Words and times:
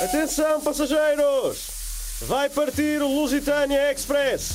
Atenção, 0.00 0.60
passageiros! 0.60 1.68
Vai 2.22 2.48
partir 2.48 3.00
o 3.00 3.06
Lusitânia 3.06 3.92
Express. 3.92 4.50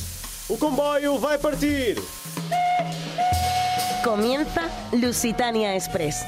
O 0.49 0.57
comboio 0.57 1.17
vai 1.17 1.37
partir. 1.37 1.97
Comienza 4.03 4.69
Lusitania 4.91 5.75
Express. 5.77 6.25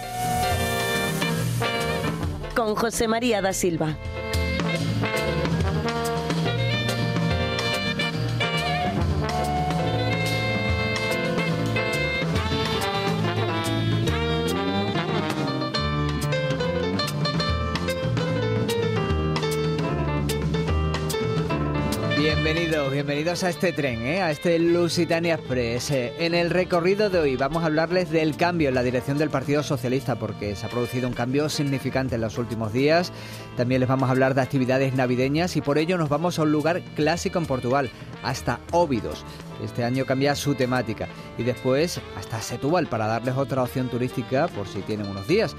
Con 2.55 2.73
José 2.73 3.05
María 3.05 3.41
da 3.41 3.51
Silva. 3.51 3.97
Bienvenidos, 22.53 22.91
bienvenidos 22.91 23.43
a 23.45 23.49
este 23.49 23.71
tren, 23.71 24.01
¿eh? 24.01 24.21
a 24.21 24.29
este 24.29 24.59
Lusitania 24.59 25.35
Express. 25.35 25.89
Eh, 25.91 26.13
en 26.19 26.35
el 26.35 26.49
recorrido 26.49 27.09
de 27.09 27.17
hoy 27.17 27.37
vamos 27.37 27.63
a 27.63 27.67
hablarles 27.67 28.09
del 28.09 28.35
cambio 28.35 28.67
en 28.67 28.75
la 28.75 28.83
dirección 28.83 29.17
del 29.17 29.29
Partido 29.29 29.63
Socialista, 29.63 30.17
porque 30.17 30.57
se 30.57 30.65
ha 30.65 30.69
producido 30.69 31.07
un 31.07 31.13
cambio 31.13 31.47
significante 31.47 32.15
en 32.15 32.21
los 32.21 32.37
últimos 32.37 32.73
días. 32.73 33.13
También 33.55 33.79
les 33.79 33.87
vamos 33.87 34.09
a 34.09 34.11
hablar 34.11 34.35
de 34.35 34.41
actividades 34.41 34.93
navideñas 34.93 35.55
y 35.55 35.61
por 35.61 35.77
ello 35.77 35.97
nos 35.97 36.09
vamos 36.09 36.39
a 36.39 36.41
un 36.41 36.51
lugar 36.51 36.81
clásico 36.93 37.39
en 37.39 37.45
Portugal, 37.45 37.89
hasta 38.21 38.59
Óbidos. 38.73 39.23
Este 39.63 39.85
año 39.85 40.05
cambia 40.05 40.35
su 40.35 40.53
temática 40.53 41.07
y 41.37 41.43
después 41.43 42.01
hasta 42.17 42.41
Setúbal 42.41 42.87
para 42.87 43.07
darles 43.07 43.37
otra 43.37 43.63
opción 43.63 43.87
turística 43.87 44.49
por 44.49 44.67
si 44.67 44.81
tienen 44.81 45.07
unos 45.07 45.25
días. 45.25 45.55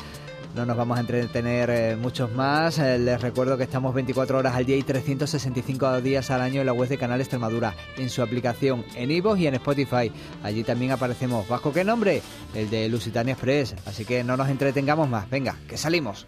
No 0.54 0.66
nos 0.66 0.76
vamos 0.76 0.98
a 0.98 1.00
entretener 1.00 1.70
eh, 1.70 1.96
muchos 1.96 2.30
más. 2.30 2.78
Eh, 2.78 2.98
les 2.98 3.20
recuerdo 3.20 3.56
que 3.56 3.64
estamos 3.64 3.94
24 3.94 4.38
horas 4.38 4.54
al 4.54 4.66
día 4.66 4.76
y 4.76 4.82
365 4.82 6.02
días 6.02 6.30
al 6.30 6.42
año 6.42 6.60
en 6.60 6.66
la 6.66 6.74
web 6.74 6.90
de 6.90 6.98
Canal 6.98 7.20
Extremadura, 7.20 7.74
en 7.96 8.10
su 8.10 8.22
aplicación, 8.22 8.84
en 8.94 9.10
iVoox 9.10 9.38
y 9.38 9.46
en 9.46 9.54
Spotify. 9.54 10.12
Allí 10.42 10.62
también 10.62 10.92
aparecemos. 10.92 11.48
¿Bajo 11.48 11.72
qué 11.72 11.84
nombre? 11.84 12.20
El 12.54 12.68
de 12.68 12.88
Lusitania 12.90 13.32
Express. 13.32 13.74
Así 13.86 14.04
que 14.04 14.22
no 14.24 14.36
nos 14.36 14.50
entretengamos 14.50 15.08
más. 15.08 15.28
Venga, 15.30 15.56
que 15.66 15.78
salimos. 15.78 16.26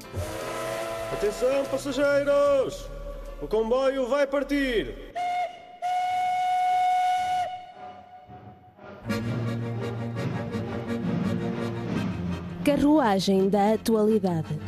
Atenção, 1.12 1.64
passageiros! 1.70 2.88
O 3.40 3.46
comboio 3.46 4.08
vai 4.08 4.26
partir. 4.26 5.12
Carruagem 12.64 13.50
da 13.50 13.74
Atualidade. 13.74 14.58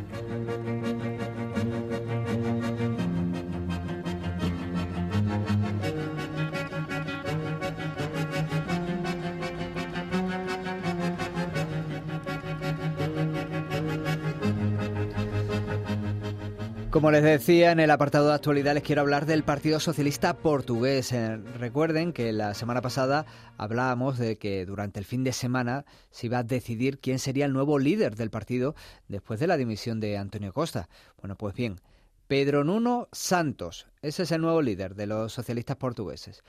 Como 16.96 17.10
les 17.10 17.22
decía, 17.22 17.72
en 17.72 17.80
el 17.80 17.90
apartado 17.90 18.28
de 18.28 18.34
actualidad 18.36 18.72
les 18.72 18.82
quiero 18.82 19.02
hablar 19.02 19.26
del 19.26 19.44
Partido 19.44 19.80
Socialista 19.80 20.32
Portugués. 20.32 21.12
Eh, 21.12 21.36
recuerden 21.58 22.14
que 22.14 22.32
la 22.32 22.54
semana 22.54 22.80
pasada 22.80 23.26
hablábamos 23.58 24.16
de 24.16 24.38
que 24.38 24.64
durante 24.64 24.98
el 24.98 25.04
fin 25.04 25.22
de 25.22 25.34
semana 25.34 25.84
se 26.10 26.28
iba 26.28 26.38
a 26.38 26.42
decidir 26.42 26.98
quién 26.98 27.18
sería 27.18 27.44
el 27.44 27.52
nuevo 27.52 27.78
líder 27.78 28.16
del 28.16 28.30
partido 28.30 28.74
después 29.08 29.38
de 29.38 29.46
la 29.46 29.58
dimisión 29.58 30.00
de 30.00 30.16
Antonio 30.16 30.54
Costa. 30.54 30.88
Bueno, 31.20 31.36
pues 31.36 31.54
bien, 31.54 31.82
Pedro 32.28 32.64
Nuno 32.64 33.08
Santos, 33.12 33.86
ese 34.00 34.22
es 34.22 34.32
el 34.32 34.40
nuevo 34.40 34.62
líder 34.62 34.94
de 34.94 35.06
los 35.06 35.34
socialistas 35.34 35.76
portugueses. 35.76 36.44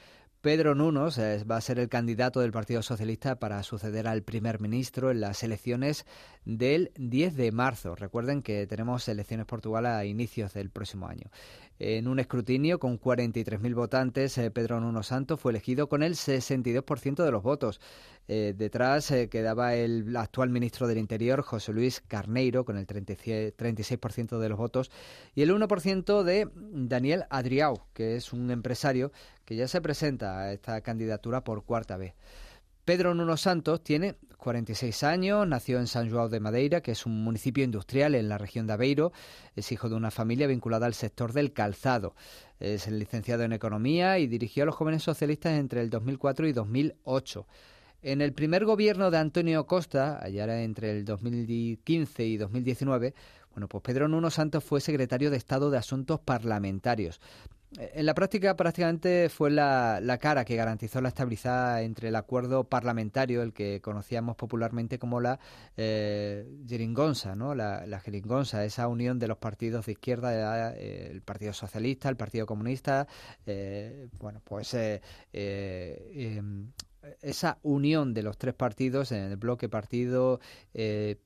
Pedro 0.47 0.75
Nunos 0.75 1.19
va 1.19 1.57
a 1.57 1.61
ser 1.61 1.77
el 1.77 1.89
candidato 1.89 2.39
del 2.39 2.53
Partido 2.53 2.81
Socialista 2.81 3.37
para 3.37 3.61
suceder 3.63 4.07
al 4.07 4.23
primer 4.23 4.61
ministro 4.61 5.11
en 5.11 5.19
las 5.19 5.43
elecciones 5.43 6.05
del 6.45 6.93
10 6.95 7.35
de 7.35 7.51
marzo. 7.51 7.95
Recuerden 7.95 8.41
que 8.41 8.65
tenemos 8.65 9.09
elecciones 9.09 9.45
Portugal 9.45 9.85
a 9.85 10.05
inicios 10.05 10.53
del 10.53 10.69
próximo 10.69 11.09
año. 11.09 11.29
En 11.79 12.07
un 12.07 12.19
escrutinio 12.19 12.79
con 12.79 12.99
43.000 12.99 13.75
votantes, 13.75 14.37
eh, 14.39 14.49
Pedro 14.49 14.79
Nuno 14.79 15.03
Santos 15.03 15.39
fue 15.39 15.51
elegido 15.51 15.87
con 15.87 16.01
el 16.01 16.15
62% 16.15 17.23
de 17.23 17.31
los 17.31 17.43
votos. 17.43 17.79
Eh, 18.27 18.55
detrás 18.57 19.11
eh, 19.11 19.29
quedaba 19.29 19.75
el 19.75 20.15
actual 20.17 20.49
ministro 20.49 20.87
del 20.87 20.97
Interior, 20.97 21.43
José 21.43 21.73
Luis 21.73 22.01
Carneiro, 22.01 22.65
con 22.65 22.77
el 22.77 22.87
36% 22.87 24.39
de 24.39 24.49
los 24.49 24.57
votos, 24.57 24.89
y 25.35 25.43
el 25.43 25.51
1% 25.51 26.23
de 26.23 26.49
Daniel 26.55 27.25
Adriau, 27.29 27.83
que 27.93 28.15
es 28.15 28.33
un 28.33 28.49
empresario 28.49 29.11
que 29.45 29.55
ya 29.55 29.67
se 29.67 29.79
presenta 29.79 30.39
a 30.39 30.53
esta 30.53 30.81
candidatura 30.81 31.43
por 31.43 31.63
cuarta 31.63 31.95
vez. 31.95 32.15
Pedro 32.87 33.13
Nuno 33.13 33.35
Santos 33.35 33.83
tiene 33.83 34.15
46 34.37 35.03
años, 35.03 35.45
nació 35.45 35.79
en 35.79 35.87
San 35.87 36.09
João 36.09 36.29
de 36.29 36.39
Madeira, 36.39 36.79
que 36.79 36.91
es 36.91 37.05
un 37.05 37.21
municipio 37.21 37.65
industrial 37.65 38.15
en 38.15 38.29
la 38.29 38.37
región 38.37 38.65
de 38.65 38.71
Aveiro. 38.71 39.11
Es 39.57 39.73
hijo 39.73 39.89
de 39.89 39.95
una 39.95 40.09
familia 40.09 40.47
vinculada 40.47 40.85
al 40.85 40.93
sector 40.93 41.33
del 41.33 41.51
calzado. 41.51 42.15
Es 42.61 42.87
licenciado 42.87 43.43
en 43.43 43.51
Economía 43.51 44.19
y 44.19 44.27
dirigió 44.27 44.63
a 44.63 44.67
los 44.67 44.75
jóvenes 44.75 45.03
socialistas 45.03 45.59
entre 45.59 45.81
el 45.81 45.89
2004 45.89 46.47
y 46.47 46.53
2008. 46.53 47.45
En 48.03 48.21
el 48.21 48.31
primer 48.31 48.63
gobierno 48.63 49.11
de 49.11 49.17
Antonio 49.17 49.67
Costa, 49.67 50.23
allá 50.23 50.63
entre 50.63 50.91
el 50.91 51.03
2015 51.03 52.23
y 52.23 52.37
2019, 52.37 53.13
bueno, 53.51 53.67
pues 53.67 53.81
Pedro 53.81 54.07
Nuno 54.07 54.29
Santos 54.29 54.63
fue 54.63 54.79
secretario 54.79 55.29
de 55.29 55.35
Estado 55.35 55.69
de 55.71 55.77
Asuntos 55.77 56.21
Parlamentarios. 56.21 57.19
En 57.75 58.05
la 58.05 58.13
práctica 58.13 58.55
prácticamente 58.55 59.27
fue 59.27 59.51
la, 59.51 60.17
cara 60.21 60.45
que 60.45 60.55
garantizó 60.55 61.01
la 61.01 61.09
estabilidad 61.09 61.83
entre 61.83 62.07
el 62.07 62.15
acuerdo 62.15 62.63
parlamentario, 62.63 63.43
el 63.43 63.51
que 63.51 63.81
conocíamos 63.81 64.37
popularmente 64.37 64.97
como 64.97 65.19
la 65.19 65.37
eh, 65.75 66.47
¿no? 67.35 67.55
la, 67.55 67.85
la 67.85 68.01
esa 68.63 68.87
unión 68.87 69.19
de 69.19 69.27
los 69.27 69.37
partidos 69.37 69.85
de 69.85 69.91
izquierda, 69.91 70.73
eh, 70.77 71.09
el 71.11 71.21
Partido 71.21 71.51
Socialista, 71.51 72.07
el 72.07 72.15
Partido 72.15 72.45
Comunista, 72.45 73.05
eh, 73.45 74.07
bueno, 74.17 74.41
pues 74.45 74.73
eh, 74.73 75.01
em, 75.33 76.71
esa 77.21 77.59
unión 77.63 78.13
de 78.13 78.23
los 78.23 78.37
tres 78.37 78.53
partidos, 78.53 79.11
en 79.11 79.23
el 79.23 79.35
bloque 79.35 79.67
partido, 79.67 80.39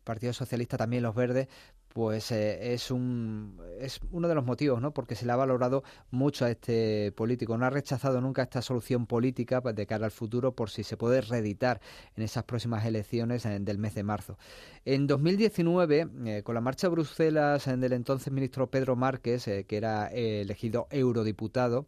Partido 0.04 0.34
Socialista, 0.34 0.78
también 0.78 1.04
los 1.04 1.14
verdes, 1.14 1.48
pues 1.94 2.32
eh, 2.32 2.74
es 2.74 2.92
un 2.92 3.60
es 3.80 4.00
uno 4.12 4.28
de 4.28 4.36
los 4.36 4.46
motivos, 4.46 4.82
¿no? 4.82 4.94
Porque 4.94 5.16
se 5.16 5.26
le 5.26 5.32
ha 5.32 5.36
valorado 5.36 5.84
mucho 6.10 6.46
a 6.46 6.52
este 6.52 7.12
político. 7.12 7.58
No 7.58 7.66
ha 7.66 7.70
rechazado 7.70 8.22
nunca 8.22 8.44
esta 8.44 8.62
solución 8.62 9.08
política 9.08 9.62
pues, 9.62 9.76
de 9.76 9.86
cara 9.86 10.06
al 10.06 10.12
futuro 10.12 10.54
por 10.54 10.70
si 10.70 10.84
se 10.84 10.98
puede 10.98 11.22
reeditar 11.22 11.82
en 12.16 12.24
esas 12.24 12.44
próximas 12.44 12.86
elecciones 12.86 13.44
del 13.44 13.78
mes 13.78 13.96
de 13.96 14.04
marzo. 14.04 14.38
En 14.86 15.08
2019, 15.08 16.08
eh, 16.26 16.44
con 16.44 16.56
la 16.56 16.62
marcha 16.62 16.88
a 16.88 16.90
Bruselas 16.90 17.66
del 17.66 17.94
entonces 17.94 18.32
ministro 18.32 18.70
Pedro 18.70 18.96
Márquez, 18.96 19.48
eh, 19.48 19.66
que 19.66 19.78
era 19.78 20.08
elegido 20.08 20.88
eurodiputado, 20.92 21.88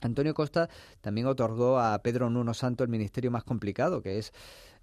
Antonio 0.00 0.34
Costa 0.34 0.68
también 1.00 1.26
otorgó 1.26 1.78
a 1.78 1.98
Pedro 2.02 2.28
Nuno 2.28 2.54
Santo 2.54 2.84
el 2.84 2.90
ministerio 2.90 3.30
más 3.30 3.44
complicado, 3.44 4.02
que 4.02 4.18
es 4.18 4.32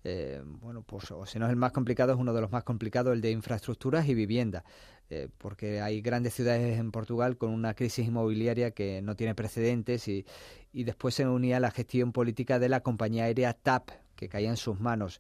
eh, 0.04 0.42
bueno, 0.46 0.82
pues 0.84 1.12
o 1.12 1.26
si 1.26 1.40
no 1.40 1.46
es 1.46 1.52
el 1.52 1.58
más 1.58 1.72
complicado, 1.72 2.14
es 2.14 2.20
uno 2.20 2.34
de 2.34 2.42
los 2.42 2.52
más 2.52 2.64
complicados, 2.64 3.14
el 3.14 3.22
de 3.22 3.32
infraestructuras 3.32 4.08
y 4.08 4.14
vivienda, 4.14 4.64
eh, 5.10 5.28
porque 5.38 5.82
hay 5.82 6.02
grandes 6.02 6.34
ciudades 6.34 6.80
en 6.80 6.92
Portugal 6.92 7.38
con 7.38 7.52
una 7.52 7.74
crisis 7.74 8.08
inmobiliaria 8.08 8.72
que 8.72 9.02
no 9.02 9.16
tiene 9.16 9.36
precedentes 9.36 10.08
y, 10.08 10.26
y 10.72 10.84
después 10.84 11.16
se 11.16 11.28
unía 11.28 11.60
la 11.60 11.72
gestión 11.72 12.12
política 12.12 12.60
de 12.60 12.70
la 12.70 12.82
compañía 12.82 13.26
aérea 13.26 13.54
TAP, 13.54 13.90
que 14.16 14.30
caía 14.30 14.50
en 14.50 14.58
sus 14.58 14.80
manos. 14.80 15.20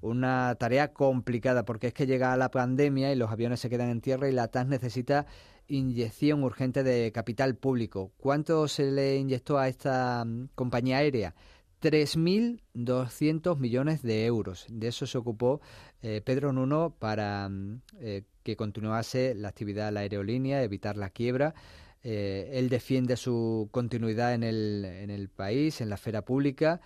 Una 0.00 0.54
tarea 0.58 0.92
complicada 0.92 1.64
porque 1.64 1.88
es 1.88 1.94
que 1.94 2.06
llega 2.06 2.36
la 2.36 2.50
pandemia 2.50 3.12
y 3.12 3.16
los 3.16 3.30
aviones 3.30 3.60
se 3.60 3.68
quedan 3.68 3.90
en 3.90 4.00
tierra 4.00 4.28
y 4.28 4.32
la 4.32 4.48
TAP 4.48 4.68
necesita 4.68 5.26
inyección 5.70 6.42
urgente 6.42 6.82
de 6.82 7.12
capital 7.12 7.54
público. 7.54 8.12
¿Cuánto 8.18 8.66
se 8.68 8.90
le 8.90 9.16
inyectó 9.16 9.58
a 9.58 9.68
esta 9.68 10.24
mm, 10.24 10.48
compañía 10.54 10.98
aérea? 10.98 11.34
3.200 11.80 13.58
millones 13.58 14.02
de 14.02 14.26
euros. 14.26 14.66
De 14.68 14.88
eso 14.88 15.06
se 15.06 15.18
ocupó 15.18 15.60
eh, 16.02 16.20
Pedro 16.24 16.52
Nuno 16.52 16.94
para 16.98 17.48
mm, 17.48 17.80
eh, 18.00 18.22
que 18.42 18.56
continuase 18.56 19.34
la 19.34 19.48
actividad 19.48 19.86
de 19.86 19.92
la 19.92 20.00
aerolínea, 20.00 20.62
evitar 20.62 20.96
la 20.96 21.10
quiebra. 21.10 21.54
Eh, 22.02 22.50
él 22.54 22.68
defiende 22.68 23.16
su 23.16 23.68
continuidad 23.70 24.34
en 24.34 24.42
el, 24.42 24.84
en 24.84 25.10
el 25.10 25.28
país, 25.28 25.80
en 25.80 25.88
la 25.88 25.96
esfera 25.96 26.24
pública. 26.24 26.80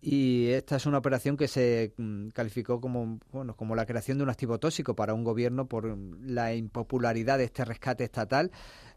Y 0.00 0.48
esta 0.48 0.76
es 0.76 0.84
una 0.86 0.98
operación 0.98 1.36
que 1.36 1.48
se 1.48 1.94
mm, 1.96 2.28
calificó 2.28 2.80
como, 2.80 3.18
bueno, 3.32 3.56
como 3.56 3.74
la 3.74 3.86
creación 3.86 4.18
de 4.18 4.24
un 4.24 4.30
activo 4.30 4.58
tóxico 4.58 4.94
para 4.94 5.14
un 5.14 5.24
gobierno 5.24 5.66
por 5.66 5.96
la 6.22 6.54
impopularidad 6.54 7.38
de 7.38 7.44
este 7.44 7.64
rescate 7.64 8.04
estatal. 8.04 8.50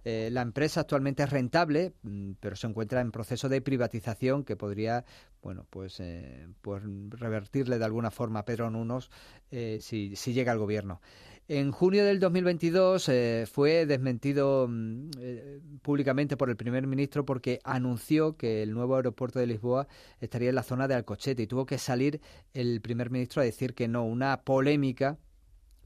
Eh, 0.05 0.29
la 0.31 0.41
empresa 0.41 0.81
actualmente 0.81 1.23
es 1.23 1.29
rentable, 1.29 1.93
mm, 2.03 2.33
pero 2.39 2.55
se 2.55 2.67
encuentra 2.67 3.01
en 3.01 3.11
proceso 3.11 3.49
de 3.49 3.61
privatización 3.61 4.43
que 4.43 4.55
podría, 4.55 5.05
bueno, 5.41 5.65
pues, 5.69 5.99
eh, 5.99 6.47
pues 6.61 6.83
revertirle 7.09 7.79
de 7.79 7.85
alguna 7.85 8.11
forma 8.11 8.39
a 8.39 8.45
Pedro 8.45 8.69
Nunos 8.69 9.11
eh, 9.51 9.79
si, 9.81 10.15
si 10.15 10.33
llega 10.33 10.51
al 10.51 10.59
gobierno. 10.59 11.01
En 11.49 11.71
junio 11.71 12.03
del 12.03 12.19
2022 12.19 13.07
eh, 13.07 13.45
fue 13.49 13.85
desmentido 13.85 14.67
mm, 14.69 15.11
eh, 15.17 15.61
públicamente 15.81 16.35
por 16.35 16.49
el 16.49 16.57
primer 16.57 16.85
ministro 16.87 17.25
porque 17.25 17.61
anunció 17.63 18.35
que 18.35 18.63
el 18.63 18.73
nuevo 18.73 18.97
aeropuerto 18.97 19.39
de 19.39 19.47
Lisboa 19.47 19.87
estaría 20.19 20.49
en 20.49 20.55
la 20.55 20.63
zona 20.63 20.89
de 20.89 20.95
Alcochete 20.95 21.43
y 21.43 21.47
tuvo 21.47 21.65
que 21.65 21.77
salir 21.77 22.19
el 22.53 22.81
primer 22.81 23.11
ministro 23.11 23.41
a 23.41 23.45
decir 23.45 23.75
que 23.75 23.87
no, 23.87 24.03
una 24.03 24.41
polémica 24.41 25.19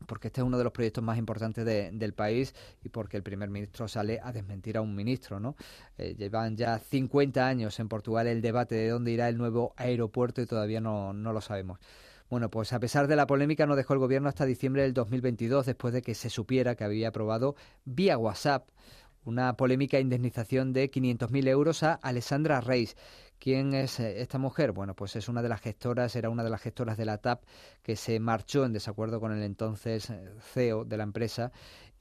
porque 0.05 0.27
este 0.27 0.41
es 0.41 0.47
uno 0.47 0.57
de 0.57 0.63
los 0.63 0.73
proyectos 0.73 1.03
más 1.03 1.17
importantes 1.17 1.65
del 1.65 2.13
país 2.13 2.53
y 2.83 2.89
porque 2.89 3.17
el 3.17 3.23
primer 3.23 3.49
ministro 3.49 3.87
sale 3.87 4.19
a 4.23 4.31
desmentir 4.31 4.77
a 4.77 4.81
un 4.81 4.95
ministro, 4.95 5.39
¿no? 5.39 5.55
Eh, 5.97 6.15
llevan 6.17 6.57
ya 6.57 6.79
50 6.79 7.45
años 7.45 7.79
en 7.79 7.87
Portugal 7.87 8.27
el 8.27 8.41
debate 8.41 8.75
de 8.75 8.89
dónde 8.89 9.11
irá 9.11 9.29
el 9.29 9.37
nuevo 9.37 9.73
aeropuerto 9.77 10.41
y 10.41 10.45
todavía 10.45 10.81
no, 10.81 11.13
no 11.13 11.33
lo 11.33 11.41
sabemos. 11.41 11.79
Bueno, 12.29 12.49
pues 12.49 12.71
a 12.71 12.79
pesar 12.79 13.07
de 13.07 13.17
la 13.17 13.27
polémica 13.27 13.65
no 13.65 13.75
dejó 13.75 13.93
el 13.93 13.99
gobierno 13.99 14.29
hasta 14.29 14.45
diciembre 14.45 14.83
del 14.83 14.93
2022 14.93 15.65
después 15.65 15.93
de 15.93 16.01
que 16.01 16.15
se 16.15 16.29
supiera 16.29 16.75
que 16.75 16.85
había 16.85 17.09
aprobado 17.09 17.55
vía 17.83 18.17
WhatsApp 18.17 18.69
una 19.25 19.55
polémica 19.55 19.99
indemnización 19.99 20.73
de 20.73 20.89
500.000 20.91 21.47
euros 21.47 21.83
a 21.83 21.93
Alessandra 21.93 22.61
Reis, 22.61 22.95
¿Quién 23.41 23.73
es 23.73 23.99
eh, 23.99 24.21
esta 24.21 24.37
mujer? 24.37 24.71
Bueno, 24.71 24.93
pues 24.93 25.15
es 25.15 25.27
una 25.27 25.41
de 25.41 25.49
las 25.49 25.61
gestoras, 25.61 26.15
era 26.15 26.29
una 26.29 26.43
de 26.43 26.51
las 26.51 26.61
gestoras 26.61 26.95
de 26.95 27.05
la 27.05 27.17
TAP 27.17 27.41
que 27.81 27.95
se 27.95 28.19
marchó 28.19 28.65
en 28.65 28.71
desacuerdo 28.71 29.19
con 29.19 29.31
el 29.31 29.41
entonces 29.41 30.11
eh, 30.11 30.29
CEO 30.53 30.85
de 30.85 30.95
la 30.95 31.03
empresa 31.03 31.51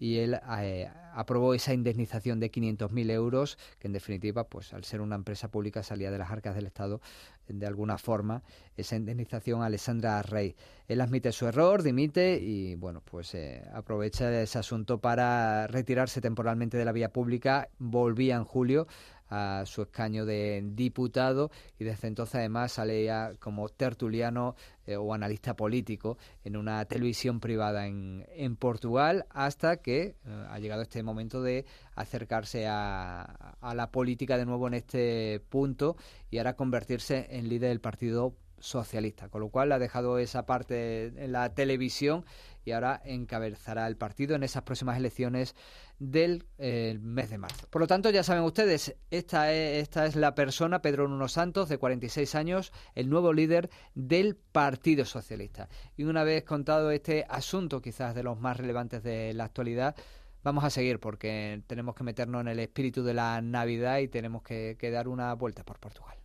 y 0.00 0.18
él 0.18 0.40
eh, 0.58 0.90
aprobó 1.12 1.52
esa 1.54 1.74
indemnización 1.74 2.40
de 2.40 2.50
500.000 2.50 3.10
euros, 3.10 3.58
que 3.78 3.86
en 3.86 3.92
definitiva, 3.92 4.48
pues 4.48 4.72
al 4.72 4.82
ser 4.84 5.02
una 5.02 5.14
empresa 5.14 5.50
pública 5.50 5.82
salía 5.82 6.10
de 6.10 6.18
las 6.18 6.30
arcas 6.30 6.54
del 6.54 6.66
Estado 6.66 7.00
de 7.46 7.66
alguna 7.66 7.98
forma, 7.98 8.42
esa 8.76 8.96
indemnización 8.96 9.60
a 9.60 9.66
Alessandra 9.66 10.22
Rey. 10.22 10.54
Él 10.88 11.00
admite 11.00 11.32
su 11.32 11.46
error, 11.46 11.82
dimite 11.82 12.38
y, 12.40 12.76
bueno, 12.76 13.02
pues 13.04 13.36
aprovecha 13.74 14.40
ese 14.40 14.58
asunto 14.58 15.00
para 15.00 15.66
retirarse 15.66 16.20
temporalmente 16.20 16.78
de 16.78 16.84
la 16.84 16.92
vía 16.92 17.12
pública. 17.12 17.68
Volvía 17.78 18.36
en 18.36 18.44
julio 18.44 18.86
a 19.30 19.62
su 19.64 19.82
escaño 19.82 20.26
de 20.26 20.60
diputado 20.74 21.50
y 21.78 21.84
desde 21.84 22.08
entonces 22.08 22.34
además 22.34 22.72
sale 22.72 23.04
ya 23.04 23.32
como 23.38 23.68
tertuliano 23.68 24.56
eh, 24.86 24.96
o 24.96 25.14
analista 25.14 25.54
político 25.54 26.18
en 26.44 26.56
una 26.56 26.84
televisión 26.84 27.40
privada 27.40 27.86
en, 27.86 28.26
en 28.34 28.56
Portugal 28.56 29.26
hasta 29.30 29.76
que 29.76 30.02
eh, 30.02 30.44
ha 30.50 30.58
llegado 30.58 30.82
este 30.82 31.02
momento 31.02 31.42
de 31.42 31.64
acercarse 31.94 32.66
a, 32.66 33.22
a 33.60 33.74
la 33.74 33.90
política 33.90 34.36
de 34.36 34.46
nuevo 34.46 34.66
en 34.66 34.74
este 34.74 35.40
punto 35.48 35.96
y 36.30 36.38
ahora 36.38 36.56
convertirse 36.56 37.28
en 37.30 37.48
líder 37.48 37.70
del 37.70 37.80
Partido 37.80 38.34
Socialista, 38.60 39.28
con 39.28 39.40
lo 39.40 39.48
cual 39.48 39.72
ha 39.72 39.78
dejado 39.78 40.18
esa 40.18 40.44
parte 40.44 41.06
en 41.06 41.32
la 41.32 41.54
televisión 41.54 42.24
y 42.70 42.72
ahora 42.72 43.02
encabezará 43.04 43.88
el 43.88 43.96
partido 43.96 44.36
en 44.36 44.44
esas 44.44 44.62
próximas 44.62 44.96
elecciones 44.96 45.56
del 45.98 46.46
eh, 46.58 46.96
mes 47.00 47.28
de 47.28 47.36
marzo. 47.36 47.66
Por 47.68 47.80
lo 47.80 47.88
tanto, 47.88 48.10
ya 48.10 48.22
saben 48.22 48.44
ustedes, 48.44 48.94
esta 49.10 49.52
es, 49.52 49.82
esta 49.82 50.06
es 50.06 50.14
la 50.14 50.36
persona, 50.36 50.80
Pedro 50.80 51.08
Nuno 51.08 51.26
Santos, 51.26 51.68
de 51.68 51.78
46 51.78 52.32
años, 52.36 52.72
el 52.94 53.10
nuevo 53.10 53.32
líder 53.32 53.70
del 53.96 54.36
Partido 54.36 55.04
Socialista. 55.04 55.68
Y 55.96 56.04
una 56.04 56.22
vez 56.22 56.44
contado 56.44 56.92
este 56.92 57.26
asunto, 57.28 57.82
quizás 57.82 58.14
de 58.14 58.22
los 58.22 58.38
más 58.38 58.56
relevantes 58.56 59.02
de 59.02 59.34
la 59.34 59.44
actualidad, 59.44 59.96
vamos 60.44 60.62
a 60.62 60.70
seguir 60.70 61.00
porque 61.00 61.62
tenemos 61.66 61.96
que 61.96 62.04
meternos 62.04 62.42
en 62.42 62.48
el 62.48 62.60
espíritu 62.60 63.02
de 63.02 63.14
la 63.14 63.42
Navidad 63.42 63.98
y 63.98 64.06
tenemos 64.06 64.44
que, 64.44 64.76
que 64.78 64.92
dar 64.92 65.08
una 65.08 65.34
vuelta 65.34 65.64
por 65.64 65.80
Portugal. 65.80 66.16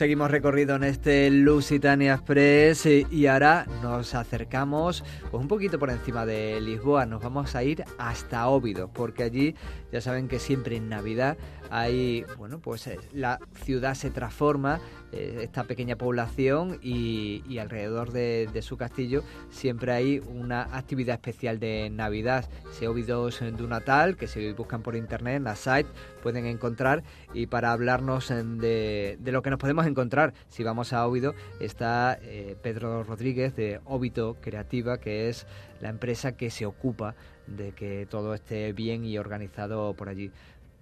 Seguimos 0.00 0.30
recorrido 0.30 0.76
en 0.76 0.84
este 0.84 1.28
Lusitania 1.28 2.14
Express 2.14 2.86
eh, 2.86 3.06
y 3.10 3.26
ahora 3.26 3.66
nos 3.82 4.14
acercamos 4.14 5.04
pues 5.30 5.42
un 5.42 5.46
poquito 5.46 5.78
por 5.78 5.90
encima 5.90 6.24
de 6.24 6.58
Lisboa. 6.58 7.04
Nos 7.04 7.22
vamos 7.22 7.54
a 7.54 7.62
ir 7.62 7.84
hasta 7.98 8.48
Óbido, 8.48 8.88
porque 8.88 9.24
allí 9.24 9.54
ya 9.92 10.00
saben 10.00 10.26
que 10.26 10.38
siempre 10.38 10.76
en 10.76 10.88
Navidad 10.88 11.36
hay, 11.70 12.24
bueno, 12.36 12.58
pues 12.58 12.86
eh, 12.86 12.98
la 13.12 13.38
ciudad 13.64 13.94
se 13.94 14.10
transforma, 14.10 14.80
eh, 15.12 15.40
esta 15.42 15.64
pequeña 15.64 15.96
población 15.96 16.78
y, 16.82 17.58
alrededor 17.58 18.12
de, 18.12 18.48
su 18.62 18.76
castillo 18.76 19.22
siempre 19.50 19.92
hay 19.92 20.18
una 20.18 20.62
actividad 20.76 21.14
especial 21.14 21.58
de 21.58 21.90
Navidad. 21.90 22.48
Se 22.72 22.88
Óbidos 22.88 23.40
de 23.40 23.52
Natal, 23.52 24.16
que 24.16 24.26
si 24.26 24.52
buscan 24.52 24.82
por 24.82 24.96
internet 24.96 25.36
en 25.36 25.44
la 25.44 25.56
site 25.56 25.88
pueden 26.22 26.46
encontrar 26.46 27.02
y 27.34 27.46
para 27.46 27.72
hablarnos 27.72 28.28
de, 28.28 29.16
de 29.20 29.32
lo 29.32 29.42
que 29.42 29.50
nos 29.50 29.58
podemos 29.58 29.86
encontrar 29.86 30.34
si 30.48 30.62
vamos 30.62 30.92
a 30.92 31.06
Óbido 31.06 31.34
está 31.60 32.18
eh, 32.22 32.56
Pedro 32.62 33.02
Rodríguez 33.04 33.54
de 33.56 33.80
Óbito 33.84 34.36
Creativa, 34.40 34.98
que 34.98 35.28
es 35.28 35.46
la 35.80 35.88
empresa 35.88 36.36
que 36.36 36.50
se 36.50 36.66
ocupa 36.66 37.14
de 37.46 37.72
que 37.72 38.06
todo 38.08 38.34
esté 38.34 38.72
bien 38.72 39.04
y 39.04 39.18
organizado 39.18 39.94
por 39.94 40.08
allí. 40.08 40.30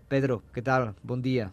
Pedro, 0.08 0.42
¿qué 0.54 0.62
tal? 0.62 0.94
Buen 1.02 1.20
día. 1.22 1.50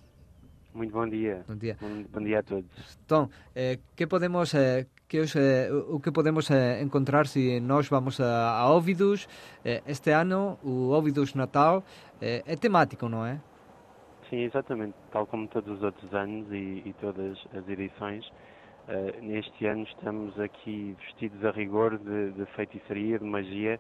Muito 0.74 0.94
bom 0.94 1.08
dia. 1.10 1.44
Bom 1.48 1.58
dia. 1.58 1.78
Bom, 1.80 2.06
bom 2.12 2.22
dia 2.24 2.40
a 2.40 2.44
todos. 2.44 2.66
Então, 3.06 3.30
eh, 3.56 3.80
que 3.96 4.08
podemos 4.08 4.54
eh, 4.54 4.88
que 5.08 5.20
os, 5.20 5.36
eh, 5.36 5.70
o 5.72 6.00
que 6.00 6.12
podemos 6.12 6.50
eh, 6.52 6.82
encontrar 6.82 7.28
se 7.28 7.60
nós 7.60 7.88
vamos 7.90 8.20
a, 8.20 8.60
a 8.60 8.70
Óvidos 8.72 9.28
eh, 9.64 9.82
este 9.88 10.12
ano, 10.12 10.58
o 10.64 10.92
Óvidos 10.92 11.34
Natal 11.34 11.84
eh, 12.22 12.44
é 12.46 12.56
temático, 12.56 13.08
não 13.08 13.26
é? 13.26 13.40
Sim, 14.30 14.44
exatamente. 14.44 14.96
Tal 15.12 15.26
como 15.28 15.48
todos 15.48 15.78
os 15.78 15.84
outros 15.84 16.14
anos 16.14 16.52
e, 16.52 16.82
e 16.86 16.94
todas 17.00 17.38
as 17.54 17.68
edições, 17.70 18.26
neste 19.22 19.66
ano 19.66 19.84
estamos 19.84 20.40
aqui 20.40 20.96
vestidos 21.00 21.44
a 21.44 21.52
rigor 21.52 21.98
de, 21.98 22.32
de 22.32 22.46
feitiçaria, 22.56 23.20
de 23.20 23.26
magia. 23.26 23.80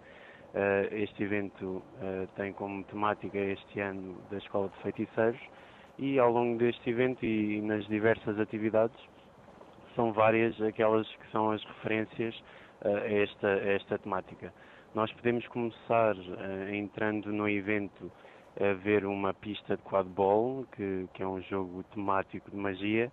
Uh, 0.55 0.88
este 0.89 1.21
evento 1.21 1.65
uh, 1.65 2.25
tem 2.38 2.53
como 2.53 2.81
temática 2.85 3.38
este 3.38 3.81
ano 3.81 4.15
da 4.31 4.38
Escola 4.38 4.69
de 4.69 4.83
Feiticeiros 4.83 5.41
e 6.00 6.17
ao 6.17 6.31
longo 6.31 6.57
deste 6.57 6.89
evento 6.89 7.25
e, 7.25 7.59
nas 7.59 7.85
diversas 7.88 8.39
atividades 8.39 8.95
são 9.97 10.13
várias 10.13 10.59
aquelas 10.62 11.05
que 11.09 11.29
são 11.29 11.51
as 11.51 11.62
referências 11.62 12.41
a, 12.81 12.89
esta, 12.89 13.47
a 13.50 13.74
esta 13.74 13.97
temática. 13.97 14.53
Nós 14.93 15.12
podemos 15.12 15.45
começar 15.50 16.15
entrando 16.71 17.33
no 17.33 17.50
evento 17.50 18.09
a 18.57 18.74
ver 18.75 19.05
uma 19.05 19.33
pista 19.33 19.75
de 19.75 19.83
quadball, 19.83 20.65
que, 20.71 21.05
que 21.13 21.21
é 21.21 21.27
um 21.27 21.41
jogo 21.41 21.83
temático 21.93 22.50
de 22.50 22.55
magia, 22.55 23.12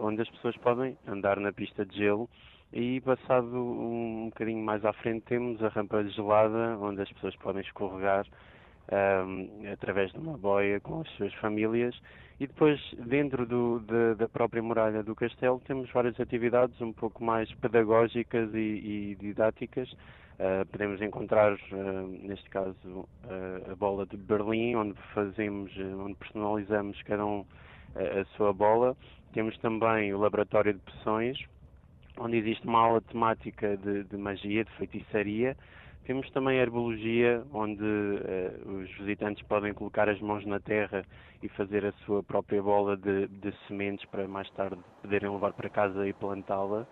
onde 0.00 0.22
as 0.22 0.30
pessoas 0.30 0.56
podem 0.56 0.96
andar 1.06 1.38
na 1.38 1.52
pista 1.52 1.84
de 1.84 1.98
gelo 1.98 2.28
e 2.74 3.00
passado 3.02 3.56
um, 3.56 4.26
bocadinho 4.30 4.62
mais 4.64 4.84
à 4.84 4.92
frente 4.92 5.22
temos 5.26 5.62
a 5.62 5.68
rampa 5.68 6.02
gelada, 6.08 6.76
onde 6.80 7.00
as 7.00 7.12
pessoas 7.12 7.36
podem 7.36 7.62
escorregar 7.62 8.26
um, 8.92 9.72
através 9.72 10.10
de 10.10 10.18
uma 10.18 10.36
boia 10.36 10.80
com 10.80 11.02
as 11.02 11.08
suas 11.10 11.32
famílias 11.34 11.96
e 12.40 12.48
depois 12.48 12.80
dentro 13.06 13.46
do, 13.46 13.78
de, 13.78 14.16
da 14.16 14.28
própria 14.28 14.60
muralha 14.60 15.04
do 15.04 15.14
castelo 15.14 15.62
temos 15.64 15.88
várias 15.92 16.18
atividades 16.18 16.78
um 16.80 16.92
pouco 16.92 17.22
mais 17.22 17.48
pedagógicas 17.54 18.52
e, 18.52 18.58
e 18.58 19.16
didáticas 19.20 19.88
Uh, 20.34 20.66
podemos 20.66 21.00
encontrar, 21.00 21.52
uh, 21.52 22.08
neste 22.08 22.50
caso, 22.50 22.74
uh, 22.84 23.70
a 23.70 23.76
bola 23.76 24.04
de 24.04 24.16
Berlim, 24.16 24.74
onde 24.74 24.94
fazemos, 25.14 25.70
onde 25.78 26.16
personalizamos 26.16 27.00
cada 27.02 27.24
um 27.24 27.46
a 27.94 28.24
sua 28.36 28.52
bola. 28.52 28.96
Temos 29.32 29.56
também 29.58 30.12
o 30.12 30.18
laboratório 30.18 30.74
de 30.74 30.80
poções, 30.80 31.38
onde 32.18 32.36
existe 32.36 32.66
uma 32.66 32.80
aula 32.80 33.00
temática 33.00 33.76
de, 33.76 34.04
de 34.04 34.16
magia, 34.16 34.64
de 34.64 34.70
feitiçaria. 34.72 35.56
Temos 36.04 36.30
também 36.32 36.58
herbologia, 36.58 37.42
onde 37.52 37.82
uh, 37.82 38.82
os 38.82 38.90
visitantes 38.98 39.42
podem 39.44 39.72
colocar 39.72 40.08
as 40.08 40.20
mãos 40.20 40.44
na 40.44 40.60
terra 40.60 41.04
e 41.42 41.48
fazer 41.48 41.84
a 41.84 41.92
sua 42.04 42.22
própria 42.22 42.62
bola 42.62 42.96
de, 42.96 43.26
de 43.26 43.52
sementes 43.66 44.04
para 44.06 44.28
mais 44.28 44.48
tarde 44.50 44.76
poderem 45.00 45.30
levar 45.30 45.52
para 45.54 45.68
casa 45.70 46.06
e 46.06 46.12
plantá-la. 46.12 46.86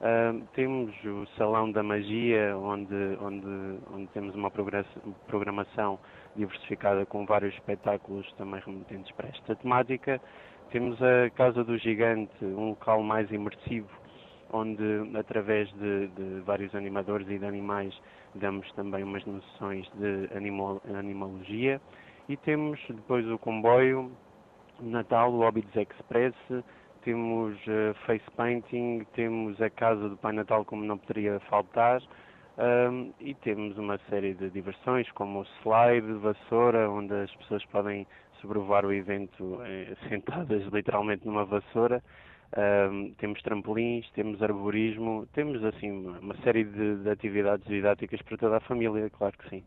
Uh, 0.00 0.40
temos 0.54 0.92
o 1.04 1.26
Salão 1.36 1.70
da 1.70 1.82
Magia, 1.82 2.56
onde, 2.56 2.94
onde, 3.20 3.78
onde 3.92 4.06
temos 4.08 4.34
uma 4.34 4.50
programação 4.50 5.98
diversificada 6.34 7.06
com 7.06 7.24
vários 7.26 7.54
espetáculos 7.54 8.30
também 8.32 8.60
remetentes 8.64 9.12
para 9.12 9.28
esta 9.28 9.54
temática. 9.56 10.20
Temos 10.70 11.00
a 11.02 11.30
Casa 11.30 11.62
do 11.62 11.76
Gigante, 11.78 12.32
um 12.44 12.70
local 12.70 13.02
mais 13.02 13.30
imersivo, 13.30 13.88
onde, 14.54 15.18
através 15.18 15.68
de, 15.74 16.06
de 16.08 16.40
vários 16.46 16.74
animadores 16.74 17.28
e 17.28 17.38
de 17.38 17.44
animais, 17.44 17.92
damos 18.34 18.70
também 18.72 19.02
umas 19.02 19.24
noções 19.26 19.90
de 19.94 20.28
animal, 20.36 20.80
animologia. 20.94 21.80
E 22.28 22.36
temos 22.36 22.80
depois 22.88 23.26
o 23.28 23.38
comboio, 23.38 24.10
Natal, 24.80 25.32
o 25.32 25.40
Hobbits 25.40 25.74
Express, 25.76 26.34
temos 27.02 27.54
uh, 27.66 27.94
face 28.06 28.24
painting, 28.36 29.06
temos 29.12 29.60
a 29.60 29.68
casa 29.68 30.08
do 30.08 30.16
Pai 30.16 30.32
Natal 30.32 30.64
como 30.64 30.84
não 30.84 30.96
poderia 30.96 31.38
faltar 31.50 32.00
um, 32.56 33.12
e 33.20 33.34
temos 33.34 33.76
uma 33.76 33.98
série 34.08 34.32
de 34.34 34.48
diversões 34.50 35.10
como 35.12 35.40
o 35.40 35.46
slide, 35.62 36.12
vassoura, 36.14 36.88
onde 36.88 37.12
as 37.12 37.34
pessoas 37.36 37.64
podem 37.66 38.06
sobrevoar 38.40 38.86
o 38.86 38.92
evento 38.92 39.60
eh, 39.64 39.94
sentadas 40.08 40.62
literalmente 40.72 41.26
numa 41.26 41.44
vassoura. 41.44 42.02
Um, 42.56 43.14
temos 43.14 43.42
trampolins, 43.42 44.06
temos 44.14 44.40
arborismo, 44.40 45.26
temos 45.32 45.64
assim 45.64 45.90
uma 45.90 46.36
série 46.44 46.62
de, 46.62 47.02
de, 47.02 47.10
atividades 47.10 47.66
didáticas 47.66 48.22
para 48.22 48.36
toda 48.36 48.56
a 48.58 48.60
família, 48.60 49.10
claro 49.10 49.36
que 49.36 49.48
sim. 49.50 49.64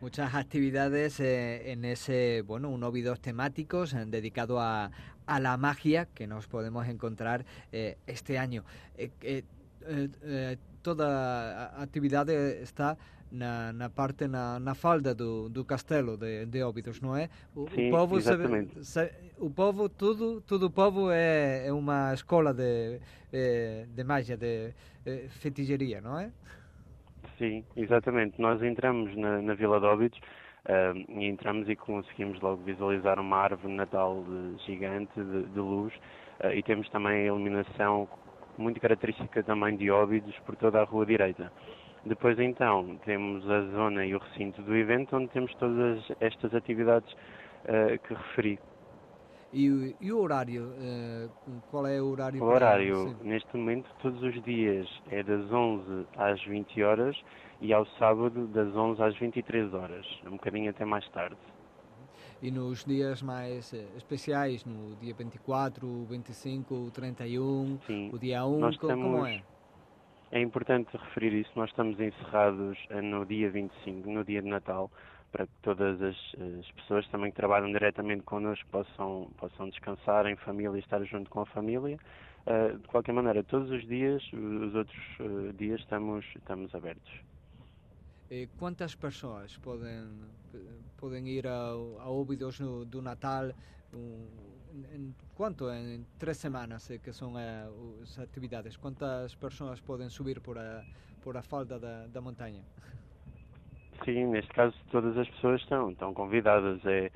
Muchas 0.00 0.34
actividades 0.34 1.20
eh, 1.20 1.70
en 1.70 1.84
ese, 1.84 2.42
bueno, 2.44 2.70
un 2.70 2.82
óvidos 2.82 3.20
temáticos 3.20 3.94
eh, 3.94 4.04
dedicado 4.06 4.60
a, 4.60 4.90
a, 5.26 5.38
la 5.38 5.56
magia 5.58 6.06
que 6.06 6.26
nos 6.26 6.48
podemos 6.48 6.88
encontrar 6.88 7.44
eh, 7.70 7.98
este 8.08 8.36
año. 8.36 8.64
Eh, 8.96 9.10
eh, 9.22 9.44
eh, 9.86 10.56
toda 10.82 11.68
a 11.76 11.82
actividade 11.82 12.62
está 12.62 12.96
na, 13.30 13.72
na 13.72 13.88
parte 13.88 14.26
na, 14.26 14.58
na 14.58 14.74
falda 14.74 15.14
do, 15.14 15.48
do 15.48 15.64
castelo 15.64 16.16
de, 16.16 16.46
de 16.46 16.62
Óbidos, 16.62 17.00
não 17.00 17.16
é? 17.16 17.28
O, 17.54 17.68
Sim, 17.70 17.88
o 17.88 17.90
povo 17.90 18.20
sabe, 18.20 18.44
o 19.38 19.50
povo 19.50 19.88
tudo 19.88 20.40
tudo 20.42 20.66
o 20.66 20.70
povo 20.70 21.10
é, 21.10 21.66
é 21.66 21.72
uma 21.72 22.12
escola 22.14 22.52
de 22.54 23.00
é, 23.32 23.86
de 23.88 24.04
magia, 24.04 24.36
de 24.36 24.72
é, 25.04 25.28
feitiçaria, 25.28 26.00
não 26.00 26.18
é? 26.18 26.30
Sim, 27.38 27.64
exatamente. 27.76 28.40
Nós 28.40 28.62
entramos 28.62 29.14
na, 29.16 29.40
na 29.40 29.54
Vila 29.54 29.78
de 29.78 29.86
Óbidos 29.86 30.18
uh, 30.18 31.20
e 31.20 31.26
entramos 31.26 31.68
e 31.68 31.76
conseguimos 31.76 32.40
logo 32.40 32.62
visualizar 32.64 33.18
uma 33.20 33.36
árvore 33.36 33.72
natal 33.72 34.24
de, 34.24 34.64
gigante 34.64 35.12
de, 35.14 35.44
de 35.44 35.58
luz 35.58 35.94
uh, 36.42 36.50
e 36.52 36.62
temos 36.62 36.88
também 36.90 37.22
a 37.22 37.26
iluminação 37.26 38.08
muito 38.56 38.80
característica 38.80 39.42
também 39.44 39.76
de 39.76 39.88
Óbidos 39.90 40.36
por 40.40 40.56
toda 40.56 40.80
a 40.80 40.84
rua 40.84 41.06
direita. 41.06 41.52
Depois 42.08 42.38
então 42.38 42.98
temos 43.04 43.48
a 43.50 43.60
zona 43.70 44.06
e 44.06 44.14
o 44.14 44.18
recinto 44.18 44.62
do 44.62 44.74
evento 44.74 45.14
onde 45.16 45.28
temos 45.28 45.54
todas 45.56 46.02
estas 46.20 46.54
atividades 46.54 47.12
uh, 47.12 47.98
que 48.06 48.14
referi. 48.14 48.58
E, 49.52 49.94
e, 50.00 50.12
o 50.12 50.18
horário? 50.18 50.72
Uh, 50.72 51.30
qual 51.70 51.86
é 51.86 52.00
o 52.00 52.06
horário? 52.06 52.42
O 52.42 52.46
horário, 52.46 53.16
neste 53.22 53.56
momento, 53.56 53.88
todos 54.00 54.22
os 54.22 54.42
dias 54.42 54.88
é 55.10 55.22
das 55.22 55.50
11 55.50 56.06
às 56.16 56.42
20 56.44 56.82
horas 56.82 57.16
e 57.60 57.72
ao 57.72 57.86
sábado 57.98 58.46
das 58.48 58.74
11 58.74 59.02
às 59.02 59.18
23 59.18 59.72
horas, 59.74 60.06
um 60.26 60.32
bocadinho 60.32 60.70
até 60.70 60.84
mais 60.84 61.06
tarde 61.10 61.38
e 62.40 62.50
nos 62.50 62.84
dias 62.84 63.20
mais 63.22 63.72
eh, 63.74 63.84
especiais, 63.96 64.64
no 64.64 64.94
dia 64.96 65.14
24, 65.14 66.06
25, 66.08 66.90
31, 66.92 67.78
Sim. 67.86 68.10
o 68.12 68.18
dia 68.18 68.44
1, 68.46 68.58
Nós 68.60 68.76
como 68.76 69.26
é? 69.26 69.42
É 70.30 70.40
importante 70.40 70.94
referir 70.94 71.32
isso, 71.32 71.50
nós 71.56 71.70
estamos 71.70 71.98
encerrados 71.98 72.78
eh, 72.90 73.00
no 73.00 73.24
dia 73.24 73.50
25, 73.50 74.10
no 74.10 74.24
dia 74.24 74.42
de 74.42 74.48
Natal, 74.48 74.90
para 75.32 75.46
que 75.46 75.52
todas 75.62 76.00
as, 76.02 76.16
as 76.60 76.70
pessoas 76.72 77.06
também 77.08 77.30
que 77.30 77.36
trabalham 77.36 77.70
diretamente 77.72 78.22
connosco 78.24 78.68
possam, 78.70 79.30
possam 79.38 79.70
descansar 79.70 80.26
em 80.26 80.36
família 80.36 80.76
e 80.76 80.80
estar 80.80 81.02
junto 81.04 81.30
com 81.30 81.40
a 81.40 81.46
família. 81.46 81.98
Uh, 82.46 82.78
de 82.78 82.88
qualquer 82.88 83.12
maneira, 83.12 83.42
todos 83.44 83.70
os 83.70 83.86
dias, 83.86 84.22
os 84.32 84.74
outros 84.74 85.20
uh, 85.20 85.52
dias 85.54 85.80
estamos, 85.80 86.24
estamos 86.34 86.74
abertos. 86.74 87.12
Eh, 88.30 88.48
quantas 88.58 88.94
pessoas 88.94 89.56
podem 89.58 90.06
podem 90.96 91.28
ir 91.28 91.46
ao, 91.46 91.98
a 92.00 92.10
Óbidos 92.10 92.60
no, 92.60 92.84
do 92.84 93.00
Natal 93.00 93.52
quanto 95.34 95.70
em 95.70 96.04
três 96.18 96.36
semanas 96.36 96.88
que 97.02 97.12
são 97.12 97.34
as 97.36 98.18
atividades 98.18 98.76
quantas 98.76 99.34
pessoas 99.34 99.80
podem 99.80 100.08
subir 100.08 100.40
por 100.40 100.58
a 100.58 100.84
por 101.22 101.36
a 101.36 101.42
falda 101.42 101.78
da, 101.78 102.06
da 102.06 102.20
montanha 102.20 102.62
sim 104.04 104.26
neste 104.26 104.52
caso 104.52 104.74
todas 104.90 105.16
as 105.16 105.28
pessoas 105.28 105.60
estão 105.60 105.90
estão 105.90 106.14
convidadas 106.14 106.80
é 106.86 107.10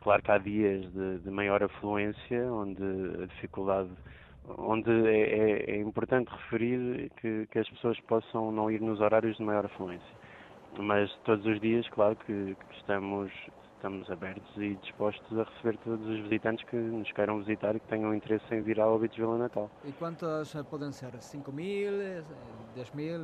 claro 0.00 0.22
que 0.22 0.30
há 0.30 0.38
dias 0.38 0.92
de, 0.92 1.18
de 1.20 1.30
maior 1.30 1.62
afluência 1.62 2.52
onde 2.52 2.82
a 3.22 3.26
dificuldade 3.26 3.90
onde 4.58 4.90
é, 5.08 5.20
é, 5.20 5.70
é 5.72 5.80
importante 5.80 6.30
referir 6.30 7.10
que, 7.20 7.46
que, 7.50 7.58
as 7.58 7.68
pessoas 7.70 7.98
possam 8.00 8.52
não 8.52 8.70
ir 8.70 8.80
nos 8.80 9.00
horários 9.00 9.36
de 9.36 9.42
maior 9.42 9.66
afluência. 9.66 10.14
Mas 10.78 11.12
todos 11.24 11.44
os 11.46 11.60
dias, 11.60 11.88
claro 11.88 12.16
que, 12.16 12.54
que 12.54 12.76
estamos, 12.76 13.32
estamos 13.76 14.10
abertos 14.10 14.56
e 14.56 14.74
dispostos 14.76 15.38
a 15.38 15.44
receber 15.44 15.78
todos 15.78 16.06
os 16.06 16.20
visitantes 16.20 16.64
que 16.68 16.76
nos 16.76 17.10
queiram 17.12 17.38
visitar 17.38 17.76
e 17.76 17.80
que 17.80 17.86
tenham 17.86 18.14
interesse 18.14 18.44
em 18.54 18.62
vir 18.62 18.80
ao 18.80 18.94
Óbitos 18.94 19.16
Vila 19.16 19.38
Natal. 19.38 19.70
E 19.84 19.92
quantas 19.92 20.54
podem 20.68 20.90
ser? 20.92 21.12
5 21.20 21.52
mil, 21.52 21.92
10 22.74 22.90
mil 22.92 23.20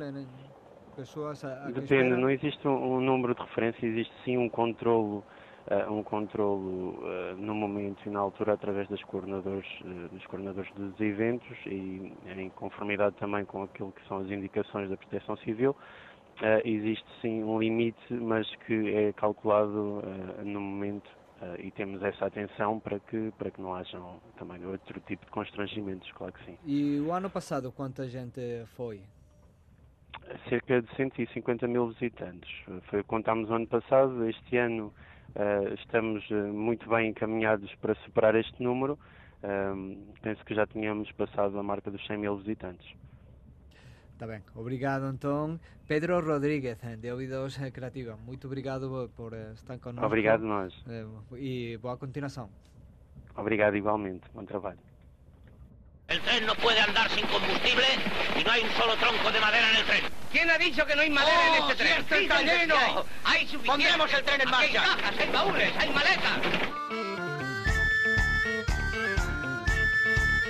pessoas? 0.95 1.43
A, 1.43 1.65
a 1.65 1.71
Depende, 1.71 2.15
não 2.15 2.29
existe 2.29 2.67
um, 2.67 2.95
um, 2.95 3.01
número 3.01 3.35
de 3.35 3.41
referência, 3.41 3.85
existe 3.85 4.13
sim 4.23 4.37
um 4.37 4.49
controlo 4.49 5.23
Uh, 5.63 5.89
um 5.93 6.03
controlo 6.03 6.99
uh, 6.99 7.37
no 7.37 7.55
momento 7.55 8.05
e 8.05 8.09
na 8.09 8.19
altura 8.19 8.51
através 8.51 8.85
dos 8.89 9.01
coordenadores, 9.05 9.65
uh, 9.79 10.09
dos 10.09 10.25
coordenadores 10.25 10.69
dos 10.73 10.99
eventos 10.99 11.57
e 11.65 12.11
em 12.37 12.49
conformidade 12.49 13.15
também 13.15 13.45
com 13.45 13.63
aquilo 13.63 13.93
que 13.93 14.05
são 14.05 14.17
as 14.17 14.29
indicações 14.29 14.89
da 14.89 14.97
Proteção 14.97 15.37
Civil. 15.37 15.73
Existe 16.63 17.05
sim 17.21 17.43
um 17.43 17.59
limite, 17.59 18.13
mas 18.13 18.47
que 18.65 18.93
é 18.93 19.13
calculado 19.13 20.01
no 20.43 20.59
momento 20.59 21.09
e 21.59 21.71
temos 21.71 22.01
essa 22.01 22.25
atenção 22.25 22.79
para 22.79 22.99
que 22.99 23.31
para 23.37 23.51
que 23.51 23.61
não 23.61 23.75
hajam 23.75 24.19
também 24.37 24.65
outro 24.65 24.99
tipo 25.01 25.25
de 25.25 25.31
constrangimentos, 25.31 26.09
claro 26.13 26.33
que 26.33 26.45
sim. 26.45 26.57
E 26.65 26.99
o 27.01 27.11
ano 27.11 27.29
passado 27.29 27.71
quanta 27.71 28.07
gente 28.07 28.41
foi? 28.75 29.01
Cerca 30.49 30.81
de 30.81 30.95
150 30.95 31.67
mil 31.67 31.89
visitantes. 31.89 32.49
Foi 32.89 32.99
o 32.99 33.03
que 33.03 33.09
contámos 33.09 33.51
ano 33.51 33.67
passado. 33.67 34.27
Este 34.27 34.57
ano 34.57 34.93
Uh, 35.35 35.73
estamos 35.73 36.23
muito 36.53 36.87
bem 36.87 37.09
encaminhados 37.09 37.73
para 37.75 37.95
superar 38.05 38.35
este 38.35 38.61
número. 38.61 38.99
Uh, 39.43 39.97
penso 40.21 40.45
que 40.45 40.53
já 40.53 40.67
tínhamos 40.67 41.11
passado 41.13 41.57
a 41.57 41.63
marca 41.63 41.89
dos 41.89 42.05
100 42.05 42.17
mil 42.17 42.37
visitantes. 42.37 42.87
Está 44.23 44.31
bem. 44.31 44.43
Obrigado, 44.55 45.09
então. 45.09 45.59
Pedro 45.85 46.21
Rodríguez, 46.21 46.77
de 46.97 47.11
Ouvidos 47.11 47.57
Creativa. 47.73 48.15
Muito 48.15 48.47
obrigado 48.47 49.11
por 49.17 49.33
estar 49.33 49.77
connosco. 49.79 50.05
Obrigado 50.05 50.45
nós. 50.45 50.73
e 51.35 51.77
boa 51.81 51.97
continuação. 51.97 52.49
Obrigado 53.35 53.75
igualmente. 53.75 54.23
Bom 54.33 54.45
trabalho. 54.45 54.79
El 56.07 56.21
tren 56.21 56.45
no 56.45 56.55
puede 56.55 56.79
andar 56.79 57.09
sin 57.09 57.25
combustible 57.27 57.83
y 58.39 58.43
no 58.45 58.51
hay 58.51 58.63
un 58.63 58.69
solo 58.79 58.95
tronco 58.95 59.29
de 59.29 59.41
madera 59.41 59.69
en 59.71 59.75
el 59.75 59.85
tren. 59.87 60.03
¿Quién 60.31 60.49
ha 60.49 60.57
dicho 60.57 60.85
que 60.85 60.95
no 60.95 61.01
hay 61.01 61.09
madera 61.09 61.41
oh, 61.43 61.55
en 61.55 61.61
este 61.63 61.83
tren? 61.83 61.99
¡Esto 61.99 62.15
está 62.15 62.41
lleno! 62.41 62.75
Hay. 63.25 63.39
hay 63.39 63.47
suficiente. 63.47 63.67
Pondremos 63.67 64.13
el 64.13 64.23
tren 64.23 64.39
en 64.39 64.49
marcha. 64.49 64.63
Hay 64.63 65.01
cajas, 65.01 65.19
hay 65.19 65.31
baúles, 65.33 65.73
hay 65.79 65.89
maletas. 65.89 66.39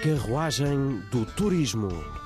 Carruagem 0.03 1.01
do 1.09 1.25
Turismo. 1.25 2.22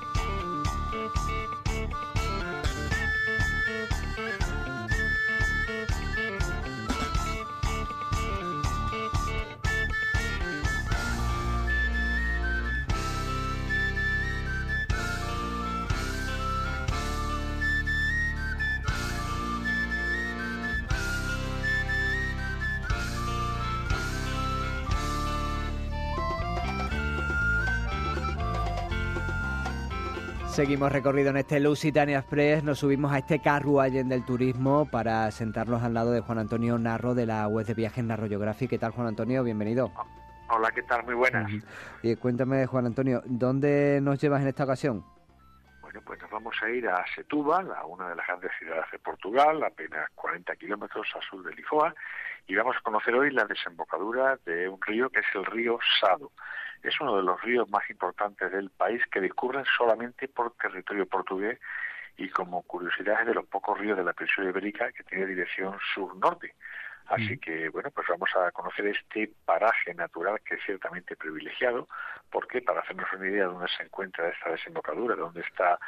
Seguimos 30.58 30.92
recorrido 30.92 31.30
en 31.30 31.38
este 31.38 31.60
Lusitania 31.60 32.18
Express, 32.18 32.64
nos 32.64 32.80
subimos 32.80 33.14
a 33.14 33.20
este 33.20 33.40
carruaje 33.40 34.04
del 34.04 34.26
turismo 34.26 34.90
para 34.90 35.30
sentarnos 35.30 35.84
al 35.84 35.94
lado 35.94 36.12
de 36.12 36.22
Juan 36.22 36.40
Antonio 36.40 36.80
Narro 36.80 37.14
de 37.14 37.28
la 37.28 37.48
web 37.48 37.64
de 37.68 37.76
viajes 37.76 38.04
Narro 38.04 38.28
Geography. 38.28 38.68
¿Qué 38.68 38.80
tal 38.80 38.92
Juan 38.92 39.06
Antonio? 39.06 39.44
Bienvenido. 39.44 39.92
Hola, 40.50 40.72
¿qué 40.72 40.82
tal? 40.82 41.06
Muy 41.06 41.14
buenas. 41.14 41.48
Y 42.02 42.16
cuéntame 42.16 42.66
Juan 42.66 42.88
Antonio, 42.88 43.22
¿dónde 43.26 44.00
nos 44.02 44.20
llevas 44.20 44.42
en 44.42 44.48
esta 44.48 44.64
ocasión? 44.64 45.06
Bueno, 45.80 46.02
pues 46.04 46.20
nos 46.24 46.32
vamos 46.32 46.56
a 46.64 46.70
ir 46.72 46.90
a 46.90 47.06
Setúbal, 47.14 47.72
a 47.72 47.86
una 47.86 48.10
de 48.10 48.16
las 48.16 48.26
grandes 48.26 48.52
ciudades 48.58 48.86
de 48.92 48.98
Portugal, 48.98 49.64
apenas 49.64 50.10
40 50.16 50.56
kilómetros 50.56 51.08
al 51.14 51.22
sur 51.22 51.44
de 51.44 51.54
Lisboa, 51.54 51.94
y 52.48 52.56
vamos 52.56 52.76
a 52.76 52.82
conocer 52.82 53.14
hoy 53.14 53.30
la 53.30 53.46
desembocadura 53.46 54.40
de 54.44 54.68
un 54.68 54.82
río 54.82 55.12
que 55.12 55.20
es 55.20 55.28
el 55.36 55.46
río 55.46 55.78
Sado. 56.02 56.32
Es 56.84 57.00
uno 57.02 57.18
de 57.18 57.24
los 57.24 57.42
ríos 57.42 57.70
más 57.70 57.90
importantes 57.90 58.52
del 58.52 58.70
país 58.70 59.02
que 59.12 59.22
discurren 59.22 59.66
solamente 59.78 60.28
por 60.28 60.54
territorio 60.56 61.06
portugués 61.06 61.60
y 62.18 62.30
como 62.30 62.64
curiosidad 62.64 63.22
es 63.22 63.28
de 63.28 63.34
los 63.34 63.46
pocos 63.46 63.78
ríos 63.78 63.98
de 63.98 64.04
la 64.04 64.14
península 64.14 64.50
ibérica 64.50 64.92
que 64.92 65.04
tiene 65.04 65.26
dirección 65.26 65.78
sur-norte. 65.94 66.56
Así 67.08 67.38
que, 67.38 67.70
bueno, 67.70 67.90
pues 67.92 68.06
vamos 68.10 68.30
a 68.36 68.52
conocer 68.52 68.88
este 68.88 69.32
paraje 69.46 69.94
natural 69.94 70.42
que 70.44 70.56
es 70.56 70.62
ciertamente 70.66 71.16
privilegiado, 71.16 71.88
porque 72.30 72.62
para 72.62 72.82
hacernos 72.82 73.08
una 73.14 73.28
idea 73.28 73.48
de 73.48 73.54
dónde 73.54 73.70
se 73.70 73.84
encuentra 73.84 74.28
esta 74.28 74.50
desembocadura, 74.52 75.16
de 75.16 75.22
dónde 75.22 75.42
está 75.42 75.80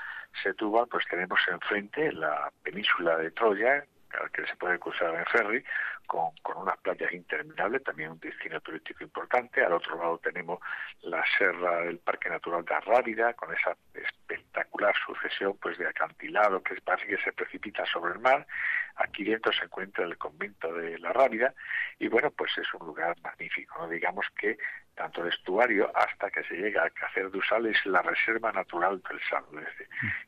Setúbal, 0.42 0.88
pues 0.88 1.06
tenemos 1.10 1.40
enfrente 1.52 2.14
la 2.14 2.50
península 2.64 3.18
de 3.18 3.32
Troya, 3.32 3.84
que 4.32 4.46
se 4.46 4.56
puede 4.56 4.80
cruzar 4.80 5.14
en 5.14 5.26
ferry, 5.26 5.64
con, 6.10 6.32
con 6.42 6.58
unas 6.58 6.78
playas 6.80 7.14
interminables, 7.14 7.84
también 7.84 8.10
un 8.10 8.20
destino 8.20 8.60
turístico 8.62 9.04
importante. 9.04 9.64
Al 9.64 9.74
otro 9.74 9.96
lado 9.96 10.18
tenemos 10.18 10.60
la 11.04 11.24
serra 11.38 11.82
del 11.82 12.00
Parque 12.00 12.30
Natural 12.30 12.66
de 12.66 12.74
Arrábida, 12.74 13.34
con 13.36 13.54
esa 13.54 13.78
espectacular 13.94 14.96
sucesión 15.06 15.56
pues 15.62 15.78
de 15.78 15.88
acantilado 15.88 16.64
que 16.64 16.82
parece 16.82 17.08
que 17.08 17.24
se 17.24 17.32
precipita 17.32 17.86
sobre 17.86 18.14
el 18.14 18.20
mar. 18.20 18.48
Aquí 18.96 19.24
dentro 19.24 19.54
se 19.54 19.66
encuentra 19.66 20.04
el 20.04 20.18
convento 20.18 20.74
de 20.74 20.98
la 20.98 21.14
Rábida 21.14 21.54
y 22.00 22.08
bueno, 22.08 22.32
pues 22.32 22.58
es 22.58 22.74
un 22.74 22.88
lugar 22.88 23.16
magnífico. 23.22 23.78
¿no? 23.78 23.88
Digamos 23.88 24.26
que 24.36 24.58
tanto 24.96 25.22
el 25.22 25.32
estuario 25.32 25.92
hasta 25.96 26.32
que 26.32 26.44
se 26.46 26.56
llega 26.56 26.82
al 26.82 26.92
Cácer 26.92 27.30
de 27.30 27.38
Usal 27.38 27.68
es 27.68 27.86
la 27.86 28.02
reserva 28.02 28.52
natural 28.52 29.00
del 29.08 29.22
Sal. 29.30 29.46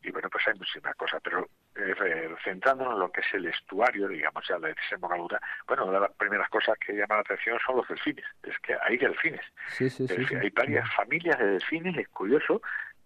Y 0.03 0.11
bueno, 0.11 0.29
pues 0.29 0.47
hay 0.47 0.53
muchísimas 0.53 0.95
cosas, 0.95 1.19
pero 1.23 1.49
eh, 1.75 2.35
centrándonos 2.43 2.93
en 2.93 2.99
lo 2.99 3.11
que 3.11 3.21
es 3.21 3.33
el 3.33 3.45
estuario, 3.47 4.07
digamos 4.07 4.45
ya 4.47 4.57
la 4.59 4.67
desembocadura, 4.69 5.41
bueno, 5.67 5.85
una 5.85 5.93
de 5.93 5.99
las 6.01 6.11
primeras 6.13 6.49
cosas 6.49 6.77
que 6.77 6.93
llama 6.93 7.15
la 7.15 7.21
atención 7.21 7.57
son 7.65 7.77
los 7.77 7.87
delfines. 7.87 8.25
Es 8.43 8.57
que 8.59 8.75
hay 8.81 8.97
delfines. 8.97 9.41
Sí, 9.67 9.89
sí, 9.89 10.07
sí, 10.07 10.35
hay 10.35 10.49
varias 10.49 10.93
familias 10.93 11.39
de 11.39 11.45
delfines, 11.45 11.97
es 11.97 12.07
curioso, 12.09 12.61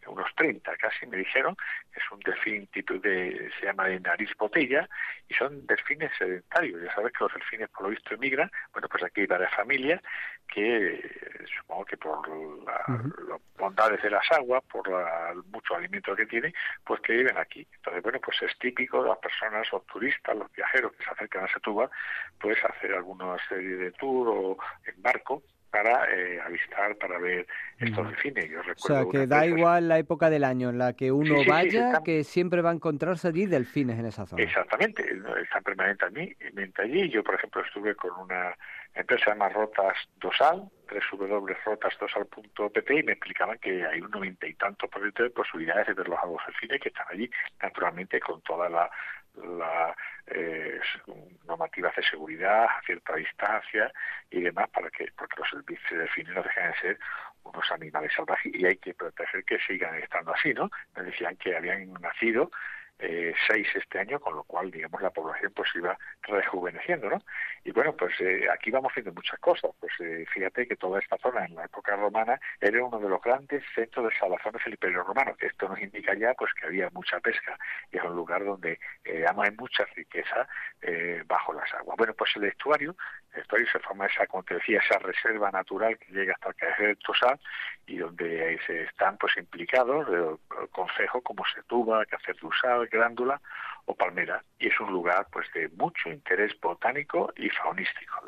unos 0.07 0.27
30 0.35 0.75
casi 0.77 1.05
me 1.07 1.17
dijeron, 1.17 1.55
es 1.95 2.03
un 2.11 2.19
delfín 2.19 2.67
tipo 2.67 2.93
de, 2.95 3.49
se 3.59 3.65
llama 3.65 3.87
de 3.87 3.99
nariz 3.99 4.29
botella, 4.37 4.87
y 5.27 5.33
son 5.33 5.65
delfines 5.65 6.11
sedentarios, 6.17 6.81
ya 6.81 6.93
sabes 6.93 7.11
que 7.13 7.23
los 7.23 7.33
delfines 7.33 7.69
por 7.69 7.83
lo 7.83 7.89
visto 7.89 8.13
emigran, 8.13 8.51
bueno 8.71 8.87
pues 8.87 9.03
aquí 9.03 9.21
hay 9.21 9.27
varias 9.27 9.53
familias 9.53 10.01
que 10.47 11.45
supongo 11.59 11.85
que 11.85 11.97
por 11.97 12.27
las 12.27 13.41
bondades 13.57 14.01
de 14.01 14.09
las 14.09 14.29
aguas, 14.31 14.63
por 14.65 14.87
el 14.87 15.43
mucho 15.51 15.75
alimento 15.75 16.15
que 16.15 16.25
tienen, 16.25 16.53
pues 16.83 17.01
que 17.01 17.13
viven 17.13 17.37
aquí. 17.37 17.67
Entonces, 17.75 18.03
bueno, 18.03 18.19
pues 18.23 18.41
es 18.41 18.57
típico 18.59 19.03
de 19.03 19.09
las 19.09 19.17
personas, 19.19 19.67
los 19.71 19.85
turistas, 19.85 20.35
los 20.35 20.51
viajeros 20.51 20.93
que 20.93 21.03
se 21.03 21.09
acercan 21.09 21.45
a 21.45 21.53
Setúbal, 21.53 21.89
pues 22.39 22.57
hacer 22.63 22.93
alguna 22.93 23.37
serie 23.47 23.75
de 23.75 23.91
tour 23.93 24.27
o 24.29 24.57
en 24.85 25.01
barco 25.01 25.43
para 25.75 26.05
eh, 26.09 26.39
avistar, 26.39 26.95
para 26.95 27.19
ver 27.19 27.45
estos 27.77 28.07
delfines. 28.07 28.49
Yo 28.49 28.61
o 28.61 28.77
sea, 28.77 29.03
que 29.11 29.27
da 29.27 29.45
igual 29.45 29.89
la 29.89 29.99
época 29.99 30.29
del 30.29 30.45
año 30.45 30.69
en 30.69 30.77
la 30.77 30.93
que 30.93 31.11
uno 31.11 31.43
vaya, 31.45 32.01
que 32.05 32.23
siempre 32.23 32.61
va 32.61 32.69
a 32.69 32.73
encontrarse 32.73 33.27
allí 33.27 33.45
delfines 33.45 33.99
en 33.99 34.05
esa 34.05 34.25
zona. 34.25 34.41
Exactamente, 34.41 35.03
están 35.43 35.63
permanentemente 35.63 36.81
allí. 36.81 37.09
Yo, 37.09 37.21
por 37.25 37.35
ejemplo, 37.35 37.61
estuve 37.61 37.93
con 37.93 38.11
una 38.17 38.55
empresa 38.93 39.31
llama 39.31 39.49
Rotas 39.49 39.97
Dosal, 40.15 40.63
www.rotasdosal.pt 41.11 42.91
y 42.91 43.03
me 43.03 43.11
explicaban 43.11 43.57
que 43.59 43.85
hay 43.85 43.99
un 43.99 44.11
noventa 44.11 44.47
y 44.47 44.53
tantos 44.53 44.89
por 44.89 45.01
ciento 45.01 45.23
de 45.23 45.29
posibilidades 45.31 45.87
de 45.87 45.93
ver 45.93 46.07
los 46.07 46.19
aguas 46.19 46.45
delfines 46.47 46.79
que 46.79 46.87
están 46.87 47.07
allí, 47.09 47.29
naturalmente 47.61 48.21
con 48.21 48.41
toda 48.43 48.69
la 48.69 48.89
la 49.43 49.95
eh, 50.27 50.79
normativas 51.45 51.95
de 51.95 52.03
seguridad 52.03 52.65
a 52.65 52.81
cierta 52.85 53.15
distancia 53.15 53.91
y 54.29 54.41
demás 54.41 54.69
para 54.69 54.89
que 54.89 55.11
porque 55.17 55.35
los 55.37 55.49
servicios 55.49 55.91
de 55.91 55.97
delfines 55.97 56.35
no 56.35 56.43
dejan 56.43 56.71
de 56.71 56.77
ser 56.79 56.99
unos 57.43 57.71
animales 57.71 58.11
salvajes 58.15 58.53
y 58.55 58.65
hay 58.65 58.77
que 58.77 58.93
proteger 58.93 59.43
que 59.43 59.59
sigan 59.59 59.95
estando 59.95 60.33
así, 60.33 60.53
¿no? 60.53 60.69
Me 60.95 61.03
decían 61.03 61.35
que 61.37 61.55
habían 61.55 61.93
nacido 61.93 62.51
eh, 62.99 63.33
seis 63.47 63.67
este 63.75 63.99
año, 63.99 64.19
con 64.19 64.35
lo 64.35 64.43
cual, 64.43 64.71
digamos, 64.71 65.01
la 65.01 65.09
población 65.09 65.51
pues 65.53 65.69
iba 65.75 65.97
rejuveneciendo, 66.21 67.09
¿no? 67.09 67.21
Y 67.63 67.71
bueno, 67.71 67.93
pues 67.95 68.13
eh, 68.21 68.47
aquí 68.53 68.71
vamos 68.71 68.93
viendo 68.95 69.11
muchas 69.11 69.39
cosas. 69.39 69.71
Pues 69.79 69.91
eh, 69.99 70.25
fíjate 70.33 70.67
que 70.67 70.75
toda 70.75 70.99
esta 70.99 71.17
zona 71.17 71.45
en 71.45 71.55
la 71.55 71.65
época 71.65 71.95
romana 71.95 72.39
era 72.61 72.83
uno 72.83 72.99
de 72.99 73.09
los 73.09 73.21
grandes 73.21 73.63
centros 73.73 74.07
de 74.07 74.17
salazones 74.17 74.63
del 74.63 74.75
Imperio 74.75 75.03
Romano. 75.03 75.35
Esto 75.39 75.67
nos 75.67 75.81
indica 75.81 76.13
ya 76.13 76.33
pues 76.35 76.53
que 76.53 76.67
había 76.67 76.89
mucha 76.91 77.19
pesca 77.19 77.57
y 77.91 77.97
es 77.97 78.03
un 78.03 78.15
lugar 78.15 78.45
donde 78.45 78.79
eh, 79.03 79.25
hay 79.27 79.51
mucha 79.51 79.85
riqueza 79.95 80.47
bajo 81.25 81.51
las 81.53 81.73
aguas. 81.73 81.97
Bueno, 81.97 82.13
pues 82.13 82.31
el 82.35 82.43
estuario, 82.43 82.95
el 83.33 83.41
estuario 83.41 83.67
se 83.71 83.79
forma 83.79 84.05
esa, 84.05 84.27
como 84.27 84.43
te 84.43 84.53
decía, 84.53 84.79
esa 84.79 84.99
reserva 84.99 85.49
natural 85.49 85.97
que 85.97 86.13
llega 86.13 86.33
hasta 86.33 86.49
el 86.49 86.55
Cajer 86.55 86.87
del 86.87 86.97
Tosal 86.99 87.39
y 87.87 87.97
donde 87.97 88.59
se 88.67 88.83
están 88.83 89.17
pues 89.17 89.35
implicados 89.37 90.07
el 90.07 90.69
concejo 90.69 91.21
como 91.21 91.43
Setúbal, 91.45 92.05
Cacer 92.05 92.35
de 92.85 92.97
glándula 92.97 93.41
o 93.85 93.95
palmera. 93.95 94.43
Y 94.59 94.67
es 94.67 94.79
un 94.79 94.91
lugar 94.91 95.27
pues 95.31 95.51
de 95.53 95.69
mucho 95.69 96.09
interés 96.09 96.59
botánico 96.59 97.31
y 97.35 97.49
faunístico. 97.49 98.21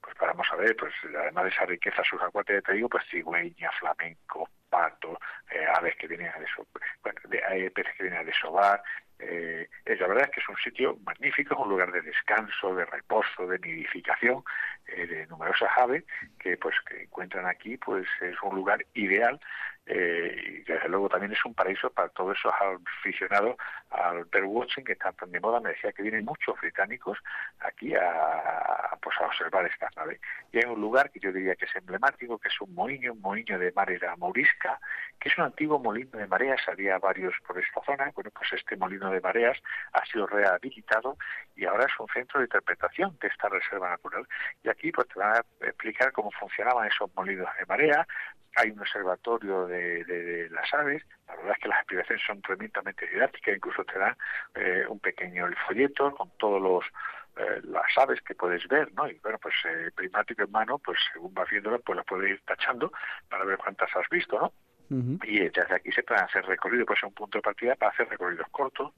Pues 0.00 0.14
vamos 0.20 0.46
a 0.50 0.56
ver 0.56 0.76
pues 0.76 0.92
además 1.18 1.44
de 1.44 1.50
esa 1.50 1.66
riqueza 1.66 2.02
subacuática 2.04 2.60
te 2.62 2.74
digo 2.74 2.88
pues 2.88 3.04
cigüeña 3.10 3.70
flamenco 3.78 4.48
pato 4.68 5.18
eh, 5.50 5.66
aves 5.76 5.94
que 5.96 6.08
vienen 6.08 6.28
a 6.34 6.38
desovar 6.38 6.66
bueno, 7.02 7.20
de, 7.28 7.70
peces 7.70 7.94
que 7.96 8.02
vienen 8.04 8.20
a 8.20 8.24
desovar 8.24 8.82
eh, 9.18 9.68
la 9.86 10.06
verdad 10.06 10.24
es 10.24 10.30
que 10.30 10.40
es 10.40 10.48
un 10.48 10.56
sitio 10.56 10.98
magnífico, 11.04 11.54
es 11.54 11.60
un 11.60 11.68
lugar 11.68 11.92
de 11.92 12.02
descanso, 12.02 12.74
de 12.74 12.84
reposo, 12.84 13.46
de 13.46 13.58
nidificación 13.58 14.42
eh, 14.86 15.06
de 15.06 15.26
numerosas 15.28 15.70
aves 15.76 16.04
que 16.38 16.56
pues 16.56 16.74
que 16.88 17.04
encuentran 17.04 17.46
aquí, 17.46 17.76
pues 17.76 18.06
es 18.20 18.36
un 18.42 18.56
lugar 18.56 18.84
ideal 18.94 19.40
eh, 19.86 20.42
y 20.46 20.62
desde 20.62 20.88
luego 20.88 21.08
también 21.08 21.32
es 21.32 21.44
un 21.44 21.54
paraíso 21.54 21.90
para 21.90 22.08
todos 22.08 22.36
esos 22.38 22.52
aficionados 22.54 23.56
al 23.90 24.24
birdwatching 24.24 24.84
que 24.84 24.92
están 24.92 25.14
tan 25.14 25.30
de 25.30 25.40
moda. 25.40 25.60
Me 25.60 25.70
decía 25.70 25.92
que 25.92 26.02
vienen 26.02 26.24
muchos 26.24 26.58
británicos 26.60 27.18
aquí 27.60 27.94
a, 27.94 28.96
pues 29.02 29.16
a 29.20 29.26
observar 29.26 29.66
estas 29.66 29.94
naves. 29.96 30.20
Y 30.52 30.58
hay 30.58 30.64
un 30.64 30.80
lugar 30.80 31.10
que 31.10 31.20
yo 31.20 31.32
diría 31.32 31.54
que 31.54 31.66
es 31.66 31.76
emblemático, 31.76 32.38
que 32.38 32.48
es 32.48 32.60
un 32.60 32.74
moinho, 32.74 33.12
un 33.12 33.20
moinho 33.20 33.58
de 33.58 33.72
madera 33.72 34.16
morisca, 34.16 34.80
que 35.20 35.28
es 35.28 35.38
un 35.38 35.44
antiguo 35.44 35.78
molino 35.78 36.18
de 36.18 36.26
mareas, 36.26 36.60
había 36.66 36.98
varios 36.98 37.34
por 37.46 37.58
esta 37.58 37.82
zona. 37.84 38.10
Bueno, 38.14 38.30
pues 38.30 38.52
este 38.54 38.76
molino 38.76 39.10
de 39.10 39.20
mareas 39.20 39.58
ha 39.92 40.04
sido 40.06 40.26
rehabilitado 40.26 41.18
y 41.56 41.66
ahora 41.66 41.84
es 41.84 42.00
un 42.00 42.08
centro 42.08 42.40
de 42.40 42.46
interpretación 42.46 43.18
de 43.20 43.28
esta 43.28 43.48
reserva 43.48 43.90
natural. 43.90 44.26
Y 44.62 44.68
aquí 44.70 44.90
pues 44.92 45.08
te 45.08 45.18
van 45.18 45.36
a 45.36 45.66
explicar 45.66 46.12
cómo 46.12 46.30
funcionaban 46.30 46.88
esos 46.88 47.14
molinos 47.14 47.48
de 47.58 47.66
marea, 47.66 48.06
hay 48.56 48.70
un 48.70 48.80
observatorio 48.80 49.66
de, 49.66 50.48
las 50.50 50.72
aves, 50.74 51.02
la 51.26 51.36
verdad 51.36 51.52
es 51.52 51.58
que 51.62 51.68
las 51.68 51.78
explicaciones 51.80 52.24
son 52.26 52.42
tremendamente 52.42 53.06
didácticas, 53.06 53.56
incluso 53.56 53.84
te 53.84 53.98
dan 53.98 54.16
eh, 54.54 54.84
un 54.88 55.00
pequeño 55.00 55.48
folleto 55.66 56.14
con 56.14 56.30
todos 56.38 56.60
los 56.60 56.84
eh, 57.36 57.60
las 57.64 57.98
aves 57.98 58.20
que 58.20 58.34
puedes 58.34 58.66
ver, 58.68 58.92
¿no? 58.94 59.08
Y 59.08 59.18
bueno, 59.18 59.38
pues 59.38 59.54
eh, 59.64 59.90
primático 59.94 60.44
en 60.44 60.52
mano, 60.52 60.78
pues 60.78 60.98
según 61.12 61.34
vas 61.34 61.50
viéndolas, 61.50 61.80
pues 61.84 61.96
las 61.96 62.06
puedes 62.06 62.30
ir 62.30 62.40
tachando 62.44 62.92
para 63.28 63.44
ver 63.44 63.58
cuántas 63.58 63.94
has 63.96 64.08
visto, 64.08 64.38
¿no? 64.38 64.52
Y 65.24 65.40
desde 65.40 65.74
aquí 65.74 65.90
se 65.90 66.04
pueden 66.04 66.22
hacer 66.22 66.44
recorridos, 66.44 66.86
pues 66.86 66.98
es 66.98 67.04
un 67.04 67.14
punto 67.14 67.38
de 67.38 67.42
partida 67.42 67.74
para 67.74 67.90
hacer 67.90 68.08
recorridos 68.08 68.46
cortos, 68.50 68.92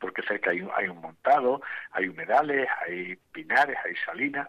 porque 0.00 0.22
cerca 0.22 0.50
hay 0.50 0.66
hay 0.74 0.88
un 0.88 1.00
montado, 1.00 1.60
hay 1.92 2.08
humedales, 2.08 2.68
hay 2.80 3.14
pinares, 3.30 3.76
hay 3.84 3.94
salinas, 4.04 4.48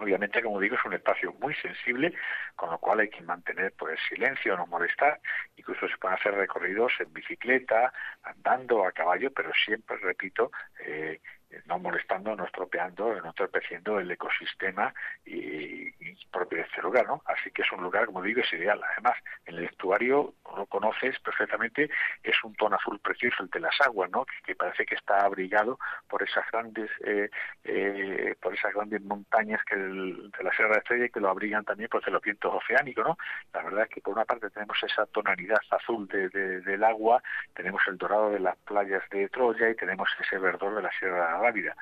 Obviamente, 0.00 0.42
como 0.42 0.58
digo, 0.60 0.76
es 0.76 0.84
un 0.86 0.94
espacio 0.94 1.34
muy 1.34 1.54
sensible, 1.56 2.14
con 2.56 2.70
lo 2.70 2.78
cual 2.78 3.00
hay 3.00 3.10
que 3.10 3.20
mantener 3.20 3.74
pues 3.78 4.00
silencio, 4.08 4.56
no 4.56 4.66
molestar. 4.66 5.20
Incluso 5.56 5.86
se 5.88 5.98
pueden 5.98 6.18
hacer 6.18 6.34
recorridos 6.34 6.92
en 7.00 7.12
bicicleta, 7.12 7.92
andando, 8.22 8.84
a 8.86 8.92
caballo, 8.92 9.30
pero 9.30 9.50
siempre, 9.52 9.98
repito, 9.98 10.50
eh, 10.86 11.20
no 11.66 11.78
molestando, 11.78 12.34
no 12.36 12.44
estropeando, 12.44 13.14
no 13.20 13.28
entorpeciendo 13.28 13.98
el 13.98 14.10
ecosistema 14.10 14.92
y, 15.24 15.88
y 15.88 16.26
propio 16.30 16.58
de 16.58 16.64
este 16.64 16.82
lugar, 16.82 17.06
¿no? 17.06 17.22
Así 17.26 17.50
que 17.50 17.62
es 17.62 17.72
un 17.72 17.82
lugar, 17.82 18.06
como 18.06 18.22
digo, 18.22 18.40
es 18.40 18.52
ideal. 18.52 18.80
Además, 18.92 19.16
en 19.46 19.56
el 19.56 19.64
estuario 19.64 20.34
lo 20.56 20.66
conoces 20.66 21.18
perfectamente, 21.20 21.90
es 22.22 22.44
un 22.44 22.54
tono 22.54 22.76
azul 22.76 22.98
precioso 23.00 23.42
el 23.42 23.50
de 23.50 23.60
las 23.60 23.80
aguas, 23.80 24.10
¿no? 24.10 24.26
Que, 24.44 24.54
parece 24.54 24.84
que 24.84 24.94
está 24.94 25.24
abrigado 25.24 25.78
por 26.08 26.22
esas 26.22 26.44
grandes, 26.50 26.90
eh, 27.04 27.30
eh, 27.64 28.34
por 28.40 28.54
esas 28.54 28.74
grandes 28.74 29.00
montañas 29.02 29.62
que 29.64 29.74
el, 29.74 30.30
de 30.30 30.44
la 30.44 30.52
Sierra 30.52 30.72
de 30.72 30.78
Estrella 30.78 31.04
y 31.06 31.10
que 31.10 31.20
lo 31.20 31.30
abrigan 31.30 31.64
también 31.64 31.88
de 31.90 32.10
los 32.10 32.22
vientos 32.22 32.52
oceánicos, 32.54 33.04
¿no? 33.04 33.18
La 33.52 33.62
verdad 33.62 33.84
es 33.84 33.90
que 33.90 34.00
por 34.00 34.14
una 34.14 34.24
parte 34.24 34.50
tenemos 34.50 34.78
esa 34.82 35.06
tonalidad 35.06 35.60
azul 35.70 36.06
de, 36.08 36.28
de, 36.28 36.60
del 36.60 36.84
agua, 36.84 37.22
tenemos 37.54 37.82
el 37.88 37.96
dorado 37.96 38.30
de 38.30 38.40
las 38.40 38.56
playas 38.58 39.02
de 39.10 39.28
Troya 39.28 39.70
y 39.70 39.74
tenemos 39.74 40.08
ese 40.20 40.38
verdor 40.38 40.74
de 40.76 40.82
la 40.82 40.90
Sierra 40.98 41.39
Rábida. 41.40 41.76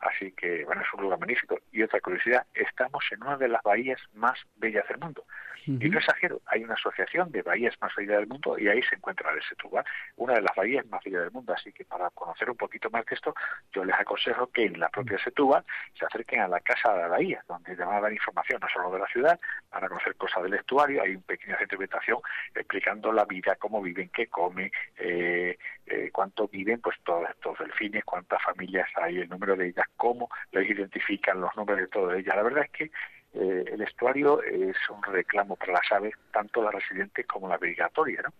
Así 0.00 0.32
que, 0.32 0.64
bueno, 0.64 0.82
es 0.82 0.88
un 0.94 1.02
lugar 1.02 1.18
magnífico. 1.18 1.58
Y 1.72 1.82
otra 1.82 2.00
curiosidad, 2.00 2.46
estamos 2.52 3.04
en 3.10 3.22
una 3.22 3.36
de 3.36 3.48
las 3.48 3.62
bahías 3.62 4.00
más 4.12 4.38
bellas 4.56 4.86
del 4.88 4.98
mundo. 4.98 5.24
Y 5.66 5.88
no 5.88 5.98
exagero, 5.98 6.40
hay 6.46 6.64
una 6.64 6.74
asociación 6.74 7.30
de 7.32 7.42
bahías 7.42 7.74
más 7.80 7.94
bellas 7.96 8.18
del 8.18 8.26
mundo 8.26 8.58
y 8.58 8.68
ahí 8.68 8.82
se 8.82 8.96
encuentra 8.96 9.32
el 9.32 9.42
Setúbal, 9.42 9.84
una 10.16 10.34
de 10.34 10.42
las 10.42 10.54
bahías 10.54 10.86
más 10.86 11.02
bellas 11.04 11.22
del 11.22 11.32
mundo. 11.32 11.52
Así 11.52 11.72
que 11.72 11.84
para 11.84 12.10
conocer 12.10 12.50
un 12.50 12.56
poquito 12.56 12.90
más 12.90 13.04
de 13.06 13.14
esto, 13.14 13.34
yo 13.72 13.84
les 13.84 13.94
aconsejo 13.96 14.46
que 14.48 14.64
en 14.64 14.78
la 14.78 14.88
propia 14.88 15.18
Setúbal 15.18 15.64
se 15.98 16.04
acerquen 16.04 16.40
a 16.40 16.48
la 16.48 16.60
Casa 16.60 16.92
de 16.92 17.00
la 17.00 17.08
Bahía, 17.08 17.44
donde 17.48 17.74
van 17.74 17.96
a 17.96 18.00
dar 18.00 18.12
información 18.12 18.60
no 18.60 18.68
solo 18.68 18.90
de 18.92 18.98
la 18.98 19.06
ciudad, 19.06 19.40
van 19.70 19.84
a 19.84 19.88
conocer 19.88 20.14
cosas 20.16 20.42
del 20.42 20.54
estuario, 20.54 21.02
hay 21.02 21.16
un 21.16 21.22
pequeño 21.22 21.56
centro 21.58 21.78
de 21.78 21.84
interpretación 21.84 22.18
explicando 22.54 23.12
la 23.12 23.24
vida, 23.24 23.56
cómo 23.56 23.82
viven, 23.82 24.08
qué 24.10 24.26
comen, 24.28 24.70
eh, 24.96 25.56
eh, 25.86 26.10
cuánto 26.12 26.48
viven, 26.48 26.80
pues 26.80 26.96
todos 27.04 27.28
estos 27.28 27.58
delfines, 27.58 28.04
cuántas 28.04 28.42
familias 28.42 28.88
hay, 28.96 29.18
el 29.18 29.28
número 29.28 29.56
de 29.56 29.68
ellas, 29.68 29.86
cómo 29.96 30.28
los 30.52 30.64
identifican, 30.64 31.40
los 31.40 31.54
nombres 31.56 31.78
de 31.78 31.88
todas 31.88 32.18
ellas. 32.18 32.36
La 32.36 32.42
verdad 32.42 32.64
es 32.64 32.70
que 32.70 32.90
eh, 33.34 33.64
el 33.72 33.82
estuario 33.82 34.42
es 34.42 34.76
un 34.90 35.02
reclamo 35.02 35.56
para 35.56 35.72
las 35.74 35.92
aves, 35.92 36.14
tanto 36.32 36.62
la 36.62 36.70
residente 36.70 37.24
como 37.24 37.48
la 37.48 37.58
migratoria, 37.58 38.22
¿no? 38.22 38.32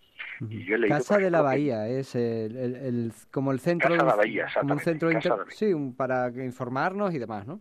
Y 0.49 0.65
yo 0.65 0.77
he 0.77 0.79
leído, 0.79 0.97
Casa 0.97 1.19
de 1.19 1.31
la 1.31 1.43
Bahía 1.43 1.85
que... 1.85 2.01
es 2.01 2.15
el, 2.15 2.57
el, 2.57 2.77
el, 2.77 3.13
como 3.31 3.51
el 3.53 3.61
centro, 3.61 3.91
Casa 3.91 4.03
de 4.03 4.09
la 4.09 4.17
Bahía, 4.17 4.47
como 4.61 4.75
un 4.75 4.81
centro 4.81 5.11
inter... 5.11 5.33
sí, 5.49 5.73
un, 5.73 5.97
para 5.97 6.29
informarnos 6.29 7.13
y 7.13 7.19
demás, 7.19 7.47
¿no? 7.47 7.61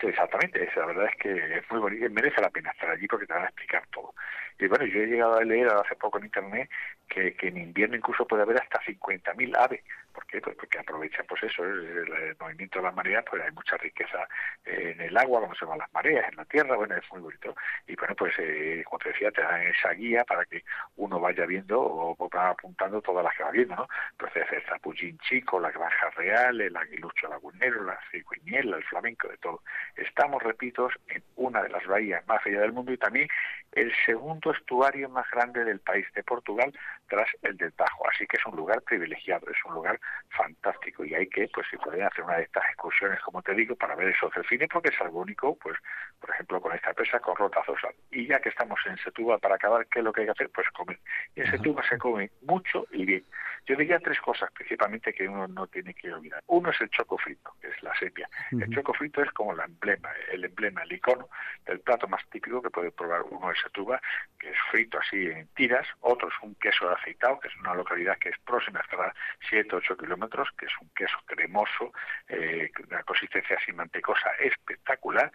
Sí, 0.00 0.08
exactamente, 0.08 0.68
la 0.76 0.86
verdad 0.86 1.06
es 1.06 1.16
que 1.16 1.58
es 1.58 1.70
muy 1.70 1.80
bonito, 1.80 2.10
merece 2.10 2.40
la 2.40 2.50
pena 2.50 2.70
estar 2.70 2.90
allí 2.90 3.06
porque 3.06 3.26
te 3.26 3.32
van 3.32 3.44
a 3.44 3.46
explicar 3.46 3.86
todo. 3.92 4.12
Y 4.58 4.66
bueno, 4.66 4.86
yo 4.86 5.00
he 5.00 5.06
llegado 5.06 5.36
a 5.36 5.44
leer 5.44 5.68
hace 5.68 5.96
poco 5.96 6.18
en 6.18 6.24
internet 6.26 6.70
que, 7.08 7.36
en 7.40 7.56
invierno 7.56 7.96
incluso 7.96 8.26
puede 8.26 8.42
haber 8.42 8.60
hasta 8.60 8.80
50.000 8.80 9.56
aves. 9.56 9.82
¿Por 10.12 10.26
qué? 10.26 10.40
Pues 10.40 10.56
porque 10.56 10.78
aprovechan 10.78 11.26
pues 11.28 11.42
eso, 11.42 11.62
el, 11.62 12.36
movimiento 12.40 12.78
de 12.78 12.84
las 12.84 12.94
mareas, 12.94 13.24
pues 13.28 13.42
hay 13.42 13.52
mucha 13.52 13.76
riqueza 13.76 14.26
en 14.64 15.00
el 15.00 15.16
agua, 15.16 15.40
cuando 15.40 15.56
se 15.56 15.66
van 15.66 15.78
las 15.78 15.92
mareas, 15.92 16.26
en 16.30 16.36
la 16.36 16.44
tierra, 16.46 16.74
bueno, 16.76 16.96
es 16.96 17.04
muy 17.12 17.20
bonito. 17.20 17.54
Y 17.86 17.94
bueno, 17.96 18.14
pues 18.14 18.32
eh, 18.38 18.82
como 18.86 18.98
te 18.98 19.10
decía, 19.10 19.30
te 19.30 19.42
dan 19.42 19.60
esa 19.62 19.90
guía 19.90 20.24
para 20.24 20.44
que 20.46 20.64
uno 20.96 21.20
vaya 21.20 21.44
viendo 21.44 21.80
o, 21.80 22.16
o 22.18 22.30
apuntando 22.38 23.02
todas 23.02 23.24
las 23.24 23.36
que 23.36 23.44
va 23.44 23.50
viendo, 23.50 23.76
¿no? 23.76 23.88
Entonces 24.12 24.46
el 24.52 24.62
zapullín 24.62 25.18
chico, 25.18 25.60
la 25.60 25.70
granja 25.70 26.10
real, 26.10 26.60
el 26.60 26.76
aguilucho 26.76 27.28
lagunero, 27.28 27.84
la 27.84 27.98
cigüeñela, 28.10 28.78
el 28.78 28.84
flamenco, 28.84 29.28
de 29.28 29.36
todo. 29.36 29.62
Estamos, 29.96 30.42
repito, 30.42 30.88
en 31.08 31.22
una 31.36 31.62
de 31.62 31.68
las 31.68 31.84
bahías 31.86 32.26
más 32.26 32.42
bellas 32.44 32.62
del 32.62 32.72
mundo 32.72 32.92
y 32.92 32.98
también 32.98 33.28
el 33.76 33.92
segundo 34.06 34.52
estuario 34.52 35.08
más 35.10 35.30
grande 35.30 35.62
del 35.64 35.80
país 35.80 36.06
de 36.14 36.24
Portugal 36.24 36.72
tras 37.08 37.28
el 37.42 37.56
del 37.58 37.72
Tajo. 37.74 38.08
Así 38.08 38.26
que 38.26 38.38
es 38.38 38.46
un 38.46 38.56
lugar 38.56 38.80
privilegiado, 38.82 39.46
es 39.50 39.64
un 39.66 39.74
lugar 39.74 40.00
fantástico 40.30 41.04
y 41.04 41.14
hay 41.14 41.28
que, 41.28 41.46
pues 41.52 41.66
si 41.70 41.76
pueden 41.76 42.02
hacer 42.02 42.24
una 42.24 42.38
de 42.38 42.44
estas 42.44 42.64
excursiones, 42.64 43.20
como 43.20 43.42
te 43.42 43.54
digo, 43.54 43.76
para 43.76 43.94
ver 43.94 44.08
esos 44.08 44.32
delfines, 44.34 44.68
porque 44.72 44.88
es 44.88 45.00
algo 45.00 45.20
único, 45.20 45.56
pues 45.56 45.76
por 46.18 46.30
ejemplo 46.30 46.60
con 46.60 46.74
esta 46.74 46.94
presa 46.94 47.20
con 47.20 47.36
rotazosal. 47.36 47.94
Y 48.10 48.26
ya 48.26 48.40
que 48.40 48.48
estamos 48.48 48.80
en 48.86 48.96
Setúbal, 48.96 49.40
para 49.40 49.56
acabar, 49.56 49.86
¿qué 49.88 49.98
es 49.98 50.04
lo 50.04 50.12
que 50.12 50.22
hay 50.22 50.26
que 50.26 50.32
hacer? 50.32 50.50
Pues 50.50 50.66
comer. 50.70 50.98
Y 51.34 51.42
en 51.42 51.50
Setúbal 51.50 51.84
se 51.86 51.98
come 51.98 52.30
mucho 52.42 52.86
y 52.92 53.04
bien. 53.04 53.24
Yo 53.66 53.74
diría 53.74 53.98
tres 53.98 54.20
cosas 54.20 54.50
principalmente 54.52 55.12
que 55.12 55.28
uno 55.28 55.48
no 55.48 55.66
tiene 55.66 55.92
que 55.92 56.12
olvidar. 56.12 56.42
Uno 56.46 56.70
es 56.70 56.80
el 56.80 56.88
choco 56.88 57.18
frito, 57.18 57.52
que 57.60 57.68
es 57.68 57.82
la 57.82 57.92
sepia. 57.98 58.28
Uh 58.52 58.56
-huh. 58.56 58.64
El 58.64 58.70
choco 58.74 58.94
frito 58.94 59.22
es 59.22 59.30
como 59.32 59.52
el 59.52 59.60
emblema, 59.60 60.10
el 60.30 60.44
emblema, 60.44 60.82
el 60.82 60.92
icono 60.92 61.28
del 61.64 61.80
plato 61.80 62.06
más 62.06 62.24
típico 62.30 62.62
que 62.62 62.70
puede 62.70 62.92
probar 62.92 63.22
uno 63.22 63.48
de 63.48 63.56
Setúbal, 63.56 64.00
que 64.38 64.50
es 64.50 64.56
frito 64.70 64.98
así 64.98 65.26
en 65.26 65.48
tiras. 65.48 65.86
Otro 66.00 66.28
es 66.28 66.34
un 66.42 66.54
queso 66.54 66.88
aceitado, 66.90 67.40
que 67.40 67.48
es 67.48 67.56
una 67.56 67.74
localidad 67.74 68.16
que 68.18 68.28
es 68.28 68.38
próxima, 68.38 68.80
estará 68.80 69.12
7 69.48 69.74
o 69.74 69.78
8 69.78 69.96
kilómetros, 69.96 70.48
que 70.56 70.66
es 70.66 70.72
un 70.80 70.88
queso 70.90 71.18
cremoso, 71.26 71.92
eh, 72.28 72.70
una 72.88 73.02
consistencia 73.02 73.56
así 73.56 73.72
mantecosa 73.72 74.30
espectacular. 74.38 75.32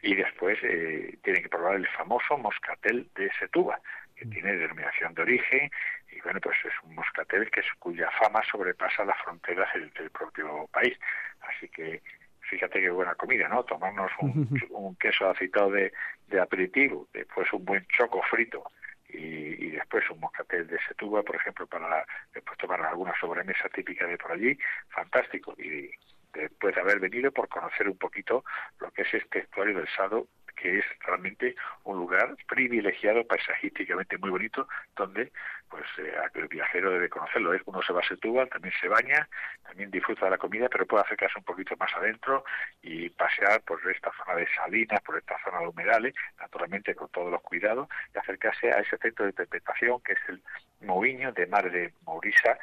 Y 0.00 0.14
después 0.14 0.58
eh, 0.62 1.18
tienen 1.22 1.42
que 1.42 1.48
probar 1.48 1.74
el 1.74 1.88
famoso 1.88 2.38
moscatel 2.38 3.10
de 3.14 3.30
Setúbal, 3.38 3.80
que 4.16 4.26
tiene 4.26 4.56
denominación 4.56 5.12
de 5.14 5.22
origen 5.22 5.70
y 6.10 6.20
bueno, 6.22 6.40
pues 6.40 6.56
es 6.64 6.72
un 6.84 6.94
moscatel 6.94 7.50
que 7.50 7.60
es, 7.60 7.66
cuya 7.78 8.10
fama 8.12 8.42
sobrepasa 8.50 9.04
las 9.04 9.20
fronteras 9.22 9.72
del, 9.74 9.92
del, 9.92 10.10
propio 10.10 10.68
país. 10.72 10.98
Así 11.40 11.68
que 11.68 12.02
fíjate 12.40 12.80
qué 12.80 12.90
buena 12.90 13.14
comida, 13.14 13.48
¿no? 13.48 13.64
Tomarnos 13.64 14.10
un, 14.20 14.48
un 14.70 14.96
queso 14.96 15.28
aceitado 15.28 15.70
de, 15.70 15.92
de, 16.26 16.40
aperitivo, 16.40 17.08
después 17.12 17.52
un 17.52 17.64
buen 17.64 17.86
choco 17.86 18.22
frito 18.22 18.64
y, 19.08 19.66
y 19.66 19.70
después 19.72 20.08
un 20.10 20.20
moscatel 20.20 20.66
de 20.66 20.78
Setúbal, 20.88 21.24
por 21.24 21.36
ejemplo, 21.36 21.66
para 21.66 21.88
la, 21.88 22.06
después 22.32 22.58
tomar 22.58 22.80
alguna 22.82 23.14
sobremesa 23.20 23.68
típica 23.68 24.06
de 24.06 24.18
por 24.18 24.32
allí, 24.32 24.58
fantástico. 24.88 25.54
Y 25.58 25.90
después 26.32 26.74
de 26.74 26.80
haber 26.80 27.00
venido 27.00 27.32
por 27.32 27.48
conocer 27.48 27.88
un 27.88 27.98
poquito 27.98 28.44
lo 28.80 28.90
que 28.90 29.02
es 29.02 29.14
este 29.14 29.40
estuario 29.40 29.76
del 29.76 29.88
Sado 29.88 30.28
que 30.60 30.78
es 30.78 30.84
realmente 31.00 31.54
un 31.84 31.98
lugar 31.98 32.36
privilegiado 32.46 33.26
paisajísticamente 33.26 34.18
muy 34.18 34.30
bonito 34.30 34.68
donde 34.96 35.32
pues 35.68 35.84
eh, 35.98 36.12
el 36.34 36.48
viajero 36.48 36.90
debe 36.90 37.08
conocerlo 37.08 37.54
¿eh? 37.54 37.62
uno 37.66 37.82
se 37.82 37.92
va 37.92 38.00
a 38.00 38.08
Setúbal 38.08 38.48
también 38.48 38.74
se 38.80 38.88
baña 38.88 39.28
también 39.64 39.90
disfruta 39.90 40.24
de 40.24 40.32
la 40.32 40.38
comida 40.38 40.68
pero 40.68 40.86
puede 40.86 41.04
acercarse 41.04 41.38
un 41.38 41.44
poquito 41.44 41.76
más 41.78 41.94
adentro 41.94 42.44
y 42.82 43.08
pasear 43.10 43.60
por 43.62 43.80
esta 43.90 44.10
zona 44.16 44.36
de 44.36 44.46
salinas 44.54 45.00
por 45.02 45.16
esta 45.18 45.36
zona 45.44 45.60
de 45.60 45.68
humedales 45.68 46.14
naturalmente 46.40 46.94
con 46.94 47.08
todos 47.10 47.30
los 47.30 47.42
cuidados 47.42 47.88
y 48.14 48.18
acercarse 48.18 48.72
a 48.72 48.80
ese 48.80 48.96
centro 48.98 49.24
de 49.24 49.30
interpretación 49.30 50.00
que 50.02 50.12
es 50.12 50.18
el 50.28 50.42
Moviño 50.80 51.32
de 51.32 51.46
Mar 51.46 51.70
de 51.70 51.92
Maurisa 52.06 52.58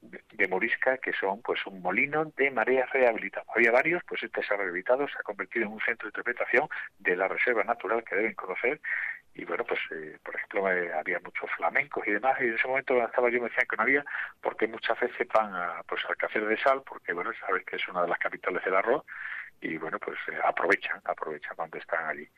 de 0.00 0.48
Morisca, 0.48 0.98
que 0.98 1.12
son 1.12 1.42
pues 1.42 1.64
un 1.66 1.82
molino 1.82 2.24
de 2.36 2.50
mareas 2.50 2.90
rehabilitado. 2.90 3.46
Había 3.54 3.70
varios, 3.70 4.02
pues 4.04 4.22
este 4.22 4.42
se 4.42 4.54
ha 4.54 4.56
rehabilitado, 4.56 5.06
se 5.08 5.18
ha 5.18 5.22
convertido 5.22 5.66
en 5.66 5.72
un 5.72 5.80
centro 5.80 6.06
de 6.06 6.10
interpretación 6.10 6.68
de 6.98 7.16
la 7.16 7.28
reserva 7.28 7.64
natural 7.64 8.02
que 8.04 8.16
deben 8.16 8.34
conocer. 8.34 8.80
Y 9.34 9.44
bueno, 9.44 9.64
pues 9.64 9.78
eh, 9.92 10.18
por 10.22 10.34
ejemplo 10.34 10.70
eh, 10.72 10.92
había 10.92 11.20
muchos 11.20 11.50
flamencos 11.56 12.06
y 12.06 12.12
demás, 12.12 12.36
y 12.40 12.44
en 12.44 12.54
ese 12.54 12.66
momento 12.66 13.00
estaba 13.04 13.30
yo 13.30 13.40
me 13.40 13.48
decían 13.48 13.66
que 13.68 13.76
no 13.76 13.82
había, 13.82 14.04
porque 14.40 14.66
muchas 14.66 14.98
veces 14.98 15.28
van 15.32 15.54
a, 15.54 15.82
pues 15.86 16.02
al 16.08 16.16
café 16.16 16.40
de 16.40 16.56
sal, 16.58 16.82
porque 16.84 17.12
bueno, 17.12 17.30
sabes 17.46 17.64
que 17.64 17.76
es 17.76 17.88
una 17.88 18.02
de 18.02 18.08
las 18.08 18.18
capitales 18.18 18.64
del 18.64 18.74
arroz, 18.74 19.04
y 19.60 19.76
bueno, 19.76 19.98
pues 19.98 20.18
eh, 20.28 20.38
aprovechan, 20.42 21.00
aprovechan 21.04 21.54
cuando 21.54 21.78
están 21.78 22.06
allí. 22.06 22.28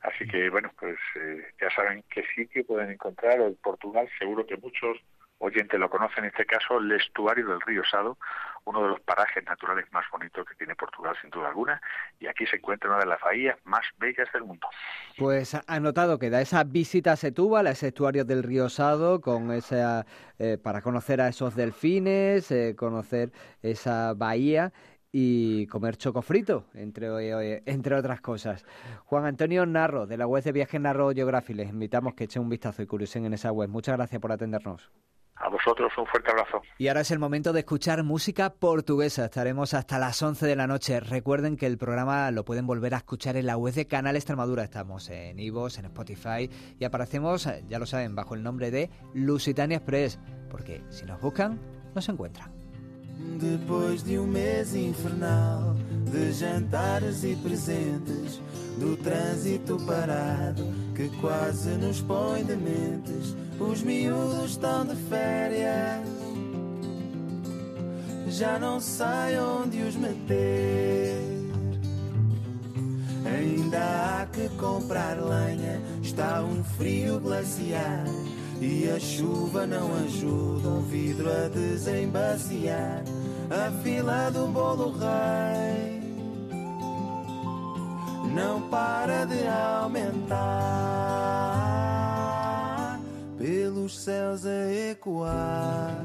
Así 0.00 0.26
que 0.26 0.48
bueno, 0.50 0.72
pues 0.78 0.98
ya 1.60 1.70
saben 1.70 2.02
qué 2.10 2.24
sitio 2.34 2.66
pueden 2.66 2.90
encontrar, 2.90 3.40
en 3.40 3.54
Portugal 3.56 4.08
seguro 4.18 4.44
que 4.44 4.56
muchos 4.56 4.98
oyente 5.42 5.76
lo 5.76 5.90
conoce 5.90 6.20
en 6.20 6.26
este 6.26 6.46
caso, 6.46 6.78
el 6.78 6.92
estuario 6.92 7.46
del 7.48 7.60
río 7.60 7.82
Sado, 7.84 8.16
uno 8.64 8.82
de 8.82 8.88
los 8.88 9.00
parajes 9.00 9.44
naturales 9.44 9.86
más 9.92 10.04
bonitos 10.10 10.46
que 10.46 10.54
tiene 10.54 10.76
Portugal 10.76 11.16
sin 11.20 11.30
duda 11.30 11.48
alguna, 11.48 11.80
y 12.20 12.28
aquí 12.28 12.46
se 12.46 12.56
encuentra 12.56 12.88
una 12.90 13.00
de 13.00 13.06
las 13.06 13.20
bahías 13.20 13.58
más 13.64 13.84
bellas 13.98 14.28
del 14.32 14.44
mundo. 14.44 14.68
Pues 15.18 15.56
anotado 15.66 16.18
queda 16.18 16.40
esa 16.40 16.62
visita 16.62 17.12
a 17.12 17.16
Setúbal, 17.16 17.66
a 17.66 17.72
ese 17.72 17.88
estuario 17.88 18.24
del 18.24 18.44
río 18.44 18.68
Sado, 18.68 19.20
con 19.20 19.50
esa, 19.50 20.06
eh, 20.38 20.58
para 20.62 20.80
conocer 20.80 21.20
a 21.20 21.28
esos 21.28 21.56
delfines, 21.56 22.50
eh, 22.52 22.76
conocer 22.76 23.32
esa 23.62 24.14
bahía 24.14 24.72
y 25.10 25.66
comer 25.66 25.96
choco 25.96 26.22
frito, 26.22 26.66
entre, 26.74 27.62
entre 27.66 27.96
otras 27.96 28.20
cosas. 28.20 28.64
Juan 29.04 29.26
Antonio 29.26 29.66
Narro, 29.66 30.06
de 30.06 30.16
la 30.16 30.26
web 30.26 30.44
de 30.44 30.52
Viajes 30.52 30.80
Narro 30.80 31.10
Geography, 31.10 31.52
les 31.52 31.68
invitamos 31.68 32.14
que 32.14 32.24
echen 32.24 32.42
un 32.42 32.48
vistazo 32.48 32.80
y 32.80 32.86
curiosen 32.86 33.26
en 33.26 33.34
esa 33.34 33.50
web. 33.50 33.68
Muchas 33.68 33.96
gracias 33.96 34.20
por 34.20 34.30
atendernos. 34.30 34.90
A 35.42 35.48
vosotros 35.48 35.92
un 35.98 36.06
fuerte 36.06 36.30
abrazo. 36.30 36.62
Y 36.78 36.86
ahora 36.86 37.00
es 37.00 37.10
el 37.10 37.18
momento 37.18 37.52
de 37.52 37.60
escuchar 37.60 38.04
música 38.04 38.50
portuguesa. 38.54 39.24
Estaremos 39.24 39.74
hasta 39.74 39.98
las 39.98 40.22
11 40.22 40.46
de 40.46 40.54
la 40.54 40.68
noche. 40.68 41.00
Recuerden 41.00 41.56
que 41.56 41.66
el 41.66 41.78
programa 41.78 42.30
lo 42.30 42.44
pueden 42.44 42.64
volver 42.64 42.94
a 42.94 42.98
escuchar 42.98 43.36
en 43.36 43.46
la 43.46 43.56
web 43.56 43.74
de 43.74 43.88
Canal 43.88 44.14
Extremadura. 44.14 44.62
Estamos 44.62 45.10
en 45.10 45.40
Ivos, 45.40 45.78
en 45.78 45.86
Spotify 45.86 46.48
y 46.78 46.84
aparecemos, 46.84 47.48
ya 47.68 47.80
lo 47.80 47.86
saben, 47.86 48.14
bajo 48.14 48.36
el 48.36 48.44
nombre 48.44 48.70
de 48.70 48.88
Lusitania 49.14 49.78
Express, 49.78 50.20
porque 50.48 50.84
si 50.90 51.04
nos 51.06 51.20
buscan, 51.20 51.58
nos 51.92 52.08
encuentran. 52.08 52.52
Depois 53.38 54.02
de 54.02 54.18
um 54.18 54.26
mês 54.26 54.74
infernal 54.74 55.74
de 56.10 56.32
jantares 56.32 57.24
e 57.24 57.36
presentes, 57.36 58.40
do 58.78 58.96
trânsito 58.96 59.76
parado 59.86 60.64
que 61.02 61.16
quase 61.20 61.70
nos 61.70 62.00
põe 62.00 62.44
dementes, 62.44 63.34
os 63.58 63.82
miúdos 63.82 64.52
estão 64.52 64.84
de 64.86 64.94
férias. 64.94 66.06
já 68.28 68.58
não 68.58 68.80
sei 68.80 69.38
onde 69.38 69.82
os 69.82 69.96
meter. 69.96 71.20
Ainda 73.24 73.78
há 73.78 74.26
que 74.26 74.48
comprar 74.50 75.20
lenha, 75.20 75.80
está 76.02 76.42
um 76.42 76.62
frio 76.62 77.18
glaciar. 77.18 78.04
E 78.60 78.88
a 78.88 79.00
chuva 79.00 79.66
não 79.66 79.92
ajuda 80.04 80.68
um 80.68 80.82
vidro 80.82 81.28
a 81.30 81.48
desembaciar. 81.48 83.02
A 83.50 83.70
fila 83.82 84.30
do 84.30 84.46
bolo 84.46 84.92
rei 84.92 85.91
não 88.34 88.68
para 88.68 89.24
de 89.26 89.46
aumentar 89.46 90.38
pelos 93.38 93.98
céus 93.98 94.46
a 94.46 94.72
ecoar. 94.90 96.02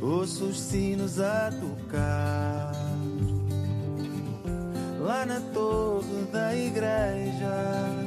Ouço 0.00 0.46
os 0.46 0.60
sinos 0.60 1.20
a 1.20 1.52
tocar 1.52 2.72
lá 5.00 5.26
na 5.26 5.40
torre 5.52 6.24
da 6.32 6.56
igreja. 6.56 8.02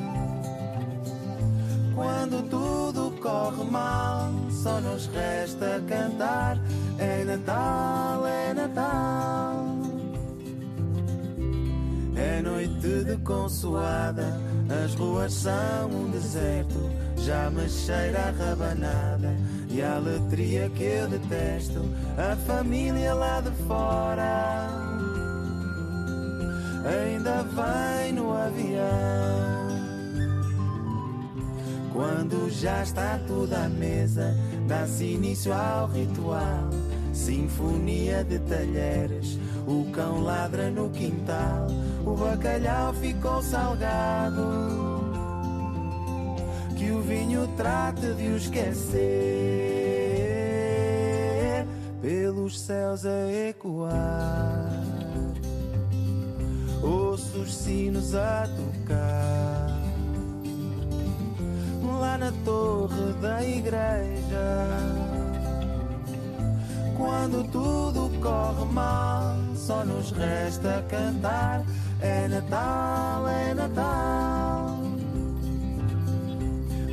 Quando 1.94 2.42
tudo 2.50 3.14
corre 3.22 3.64
mal, 3.70 4.32
só 4.50 4.82
nos 4.82 5.08
resta 5.08 5.82
cantar. 5.88 6.58
É 6.98 7.24
Natal, 7.24 8.28
é 8.28 8.54
Natal. 8.54 9.75
É 12.26 12.42
noite 12.42 13.04
de 13.06 13.18
consoada, 13.18 14.36
as 14.84 14.96
ruas 14.96 15.32
são 15.32 15.90
um 15.92 16.10
deserto. 16.10 16.90
Já 17.18 17.52
me 17.52 17.70
cheira 17.70 18.20
a 18.20 18.32
rabanada 18.32 19.36
e 19.70 19.80
a 19.80 20.00
letria 20.00 20.68
que 20.72 20.84
eu 20.84 21.08
detesto. 21.08 21.82
A 22.18 22.36
família 22.36 23.14
lá 23.14 23.42
de 23.42 23.52
fora 23.68 24.68
ainda 26.84 27.44
vai 27.44 28.12
no 28.12 28.34
avião. 28.34 29.46
Quando 31.94 32.50
já 32.50 32.82
está 32.82 33.20
tudo 33.28 33.54
à 33.54 33.70
mesa, 33.70 34.36
dá-se 34.68 35.06
início 35.06 35.54
ao 35.54 35.88
ritual. 35.88 36.70
Sinfonia 37.14 38.26
de 38.26 38.40
talheres, 38.40 39.40
o 39.66 39.90
cão 39.92 40.22
ladra 40.22 40.70
no 40.70 40.90
quintal, 40.90 41.68
o 42.06 42.16
bacalhau 42.16 42.94
ficou 42.94 43.42
salgado. 43.42 44.76
Que 46.78 46.92
o 46.92 47.02
vinho 47.02 47.48
trate 47.58 48.14
de 48.14 48.28
o 48.28 48.38
esquecer, 48.38 48.96
pelos 52.02 52.60
céus 52.60 53.06
a 53.06 53.32
ecoar. 53.50 54.84
Ouço 56.84 57.40
os 57.40 57.56
sinos 57.56 58.14
a 58.14 58.48
tocar 58.48 59.76
lá 62.00 62.18
na 62.18 62.32
torre 62.44 63.14
da 63.22 63.44
igreja. 63.44 64.68
Quando 66.98 67.44
tudo 67.52 68.10
corre 68.22 68.66
mal, 68.72 69.36
só 69.56 69.84
nos 69.84 70.12
resta 70.12 70.84
cantar. 70.90 71.66
É 72.06 72.28
Natal, 72.28 73.28
é 73.28 73.54
Natal. 73.56 74.78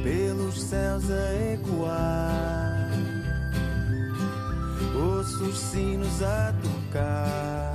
Pelos 0.03 0.63
céus 0.63 1.05
a 1.11 1.53
ecoar, 1.53 2.91
ouço 4.97 5.45
os 5.45 5.59
sinos 5.59 6.23
a 6.23 6.55
tocar. 6.63 7.75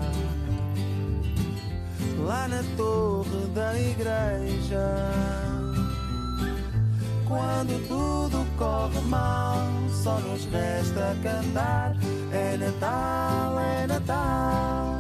Lá 2.26 2.47
na 2.47 2.63
torre 2.76 3.45
da 3.54 3.80
igreja. 3.80 4.88
Quando 7.28 7.88
tudo 7.88 8.45
corre 8.58 9.00
mal, 9.02 9.67
só 9.91 10.17
nos 10.19 10.43
resta 10.45 11.15
cantar. 11.21 11.95
É 12.32 12.58
Natal, 12.58 13.60
é 13.60 13.88
Natal. 13.88 14.97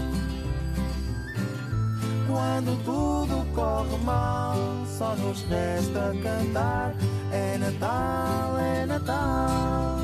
Quando 2.27 2.75
tudo 2.83 3.45
corre 3.55 3.97
mal, 4.03 4.57
só 4.85 5.15
nos 5.15 5.41
resta 5.43 6.13
cantar. 6.21 6.93
É 7.31 7.57
Natal, 7.57 8.57
é 8.59 8.85
Natal. 8.85 9.97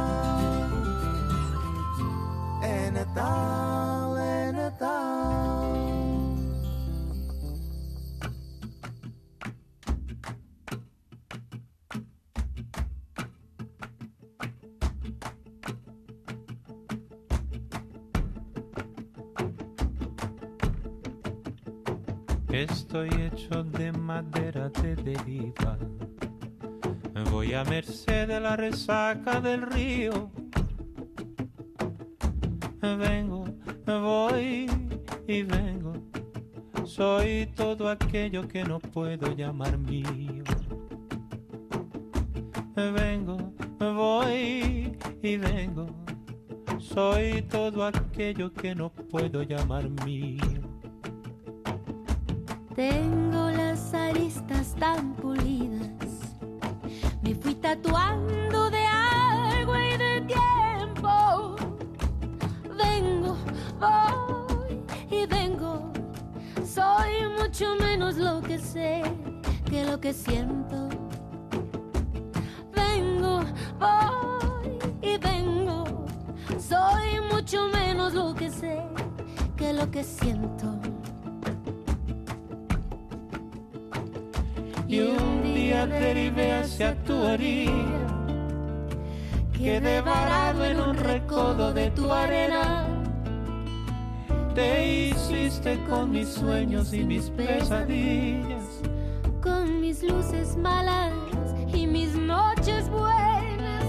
É 2.62 2.91
Natal, 2.91 3.72
Estoy 22.92 23.22
hecho 23.22 23.64
de 23.64 23.90
madera 23.90 24.68
de 24.68 24.94
deriva. 24.94 25.78
Voy 27.31 27.55
a 27.55 27.64
merced 27.64 28.28
de 28.28 28.38
la 28.38 28.55
resaca 28.55 29.40
del 29.40 29.62
río. 29.62 30.31
Vengo, 32.83 33.46
voy 33.87 34.66
y 35.26 35.42
vengo. 35.42 35.94
Soy 36.85 37.50
todo 37.57 37.88
aquello 37.88 38.46
que 38.46 38.62
no 38.62 38.78
puedo 38.78 39.35
llamar 39.35 39.78
mío. 39.78 40.44
Vengo, 42.76 43.55
voy 43.78 44.98
y 45.22 45.37
vengo. 45.38 45.87
Soy 46.78 47.40
todo 47.48 47.87
aquello 47.87 48.52
que 48.52 48.74
no 48.74 48.90
puedo 48.92 49.42
llamar 49.44 49.88
mío. 50.05 50.52
Tengo 52.90 53.49
las 53.53 53.95
aristas 53.95 54.75
tan 54.75 55.14
pulidas. 55.14 56.35
Me 57.23 57.33
fui 57.33 57.55
tatuando 57.55 58.71
de 58.71 58.85
agua 58.85 59.79
y 59.87 59.97
de 59.99 60.21
tiempo. 60.23 61.55
Vengo, 62.77 63.37
voy 63.79 64.83
y 65.16 65.27
vengo. 65.27 65.92
Soy 66.66 67.29
mucho 67.38 67.77
menos 67.77 68.16
lo 68.16 68.42
que 68.42 68.59
sé 68.59 69.03
que 69.71 69.85
lo 69.85 70.01
que 70.01 70.12
siento. 70.12 70.88
Vengo, 72.75 73.45
voy 73.79 74.79
y 75.03 75.18
vengo. 75.18 76.05
Soy 76.59 77.21
mucho 77.33 77.68
menos 77.68 78.12
lo 78.12 78.35
que 78.35 78.51
sé 78.51 78.83
que 79.57 79.73
lo 79.73 79.88
que 79.88 80.03
siento. 80.03 80.91
Y 84.92 85.00
un 85.00 85.55
día 85.55 85.87
derivé 85.87 86.52
hacia 86.52 86.94
tu 87.05 87.16
orilla. 87.16 87.72
Quedé 89.57 90.02
varado 90.02 90.66
en 90.66 90.78
un 90.81 90.94
recodo 90.94 91.72
de 91.72 91.90
tu 91.92 92.12
arena. 92.12 92.87
Te 94.55 95.09
hiciste 95.09 95.83
con 95.88 96.11
mis 96.11 96.28
sueños 96.28 96.92
y 96.92 97.05
mis 97.05 97.31
pesadillas. 97.31 98.83
Con 99.42 99.81
mis 99.81 100.02
luces 100.02 100.59
malas 100.59 101.14
y 101.72 101.87
mis 101.87 102.14
noches 102.14 102.90
buenas. 102.90 103.87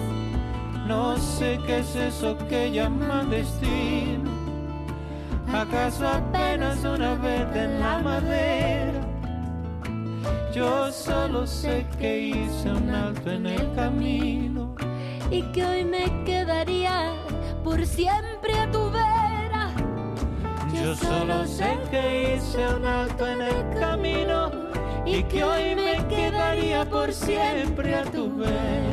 No 0.87 1.17
sé 1.17 1.59
qué 1.67 1.79
es 1.79 1.95
eso 1.97 2.37
que 2.47 2.71
llaman 2.71 3.29
destino. 3.29 4.31
¿Acaso 5.51 6.07
apenas 6.07 6.81
una 6.85 7.15
verde 7.15 7.65
en 7.65 7.79
la 7.81 7.99
madera? 7.99 9.02
Yo 10.53 10.91
solo 10.91 11.47
sé 11.47 11.83
que 11.97 12.27
hice 12.27 12.69
un 12.69 12.87
alto 12.91 13.31
en 13.31 13.47
el 13.47 13.73
camino 13.73 14.75
y 15.31 15.41
que 15.51 15.65
hoy 15.65 15.83
me 15.83 16.05
quedaría 16.25 17.15
por 17.63 17.83
siempre 17.83 18.59
a 18.59 18.69
tu 18.69 18.91
vera. 18.91 19.73
Yo 20.71 20.95
solo 20.95 21.47
sé 21.47 21.79
que 21.89 22.35
hice 22.35 22.67
un 22.67 22.85
alto 22.85 23.25
en 23.25 23.41
el 23.41 23.79
camino 23.79 24.51
y 25.07 25.23
que 25.23 25.43
hoy 25.43 25.75
me 25.75 26.07
quedaría 26.07 26.85
por 26.85 27.11
siempre 27.11 27.95
a 27.95 28.03
tu 28.03 28.35
vera. 28.35 28.92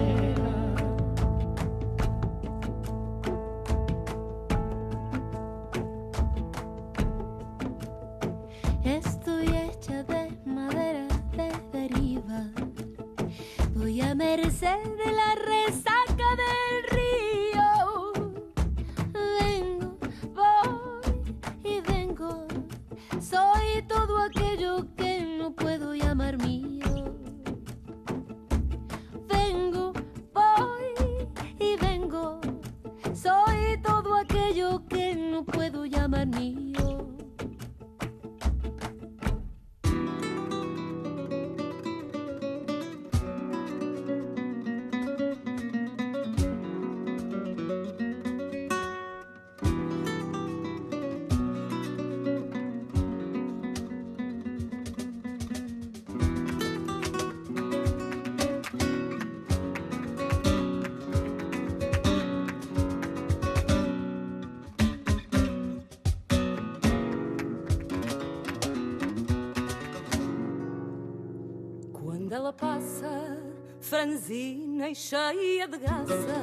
Passa, 72.60 73.38
franzina 73.80 74.90
e 74.90 74.94
cheia 74.94 75.66
de 75.66 75.78
graça, 75.78 76.36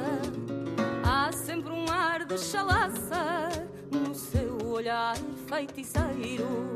há 1.05 1.31
sempre 1.31 1.71
um 1.71 1.85
ar 1.89 2.25
de 2.25 2.39
chalaça 2.39 3.47
no 3.91 4.15
seu 4.15 4.57
olhar 4.67 5.15
feiticeiro. 5.47 6.75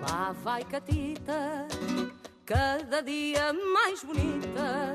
Lá 0.00 0.32
vai 0.44 0.62
Catita, 0.64 1.66
cada 2.46 3.02
dia 3.02 3.52
mais 3.52 4.04
bonita, 4.04 4.94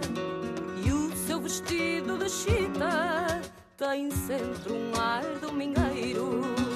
e 0.86 0.92
o 0.92 1.16
seu 1.28 1.42
vestido 1.42 2.18
de 2.18 2.30
chita 2.30 3.42
tem 3.76 4.10
sempre 4.12 4.72
um 4.72 5.00
ar 5.00 5.24
domingueiro. 5.42 6.67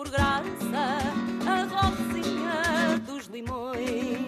Por 0.00 0.08
graça 0.08 0.96
a 1.46 1.64
Rosinha 1.74 2.98
dos 3.06 3.26
Limões. 3.26 4.24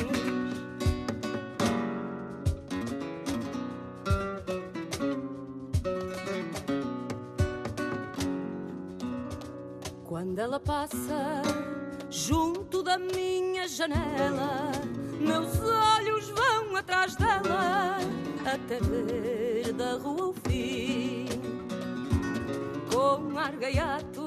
Quando 10.05 10.39
ela 10.39 10.61
passa 10.61 11.41
junto 12.11 12.83
da 12.83 12.99
minha 12.99 13.67
janela, 13.67 14.73
meus 15.19 15.59
olhos 15.59 16.29
vão 16.29 16.77
atrás 16.77 17.17
dela 17.17 17.97
até 18.45 18.79
ver 18.79 19.73
da 19.73 19.95
rua 19.95 20.27
o 20.27 20.35
fim. 20.35 21.25
Com 22.93 23.39
ar 23.39 23.57
gaiato, 23.57 24.22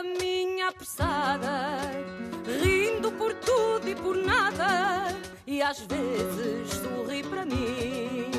ela 0.00 0.02
caminha 0.02 0.68
apressada, 0.68 1.78
rindo 2.62 3.12
por 3.12 3.34
tudo 3.34 3.86
e 3.86 3.94
por 3.94 4.16
nada, 4.16 5.14
e 5.46 5.60
às 5.60 5.80
vezes 5.80 6.70
sorri 6.70 7.22
para 7.22 7.44
mim. 7.44 8.30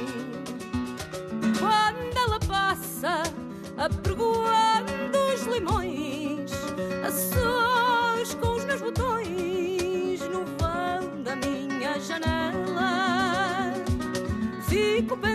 Quando 1.59 2.17
ela 2.17 2.39
passa, 2.39 3.21
apregoando 3.77 5.17
os 5.33 5.43
limões, 5.43 6.51
a 7.05 7.11
sós 7.11 8.33
com 8.35 8.55
os 8.55 8.65
meus 8.65 8.81
botões 8.81 10.21
no 10.31 10.45
vão 10.57 11.21
da 11.23 11.35
minha 11.35 11.99
janela. 11.99 13.73
Fico 14.67 15.15
pensando 15.17 15.30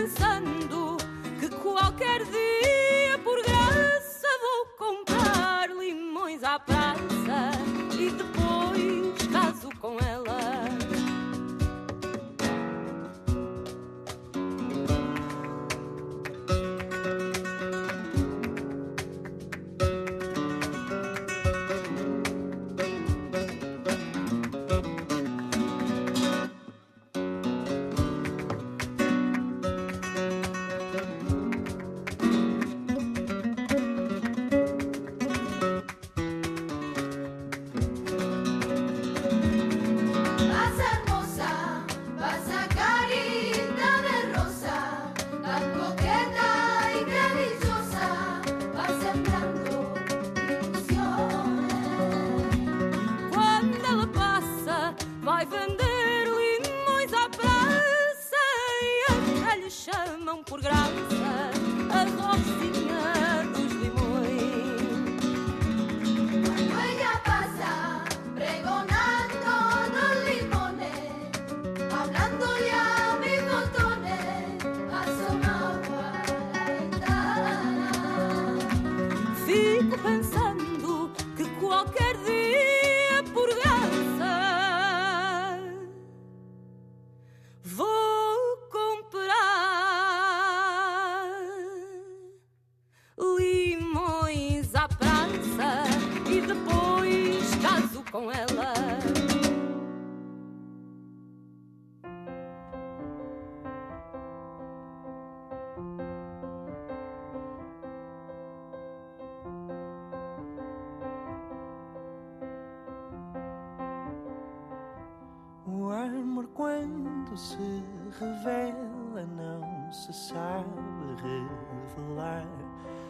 revelar. 121.97 122.45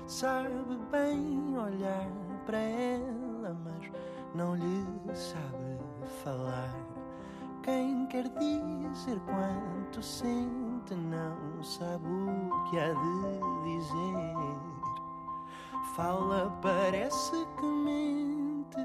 Sabe 0.06 0.78
bem 0.92 1.58
olhar 1.58 2.10
para 2.46 2.58
ela, 2.58 3.58
mas 3.64 3.92
não 4.34 4.56
lhe 4.56 4.86
sabe 5.14 5.78
falar. 6.24 6.74
Quem 7.64 8.06
quer 8.08 8.30
dizer 8.30 9.20
quanto 9.26 10.02
sente 10.02 10.96
não 10.96 11.62
sabe 11.62 12.08
o 12.08 12.70
que 12.70 12.80
há 12.80 12.94
de 12.94 13.78
dizer. 13.78 14.58
Fala, 15.96 16.58
parece 16.62 17.46
que 17.58 17.66
mente, 17.66 18.78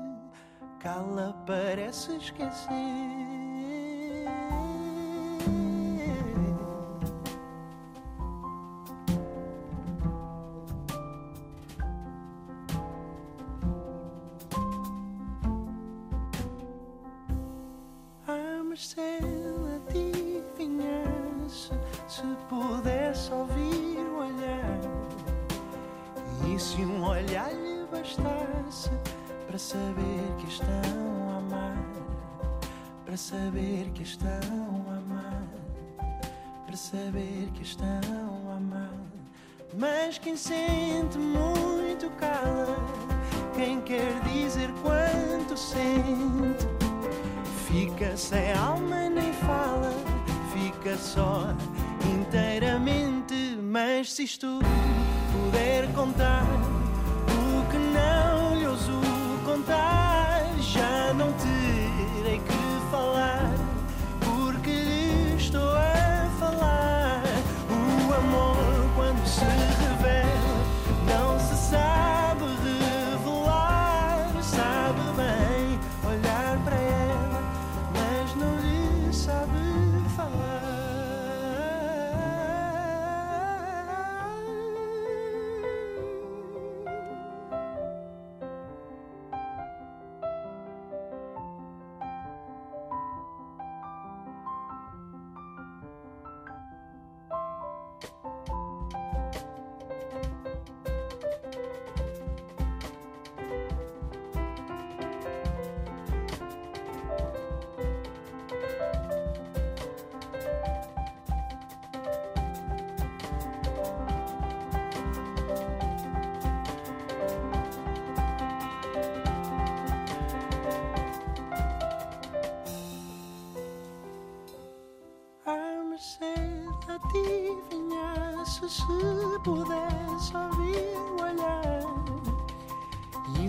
cala, 0.80 1.32
parece 1.46 2.16
esquecer. 2.16 3.21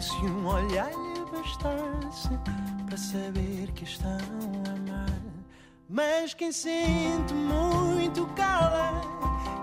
Se 0.04 0.26
um 0.26 0.46
olhar 0.48 0.92
lhe 0.92 1.26
bastasse 1.32 2.30
para 2.86 2.98
saber 2.98 3.72
que 3.74 3.86
estão 3.86 4.12
a 4.12 4.70
amar. 4.72 5.22
Mas 5.90 6.34
quem 6.34 6.52
sente 6.52 7.34
muito 7.34 8.26
cala, 8.36 9.00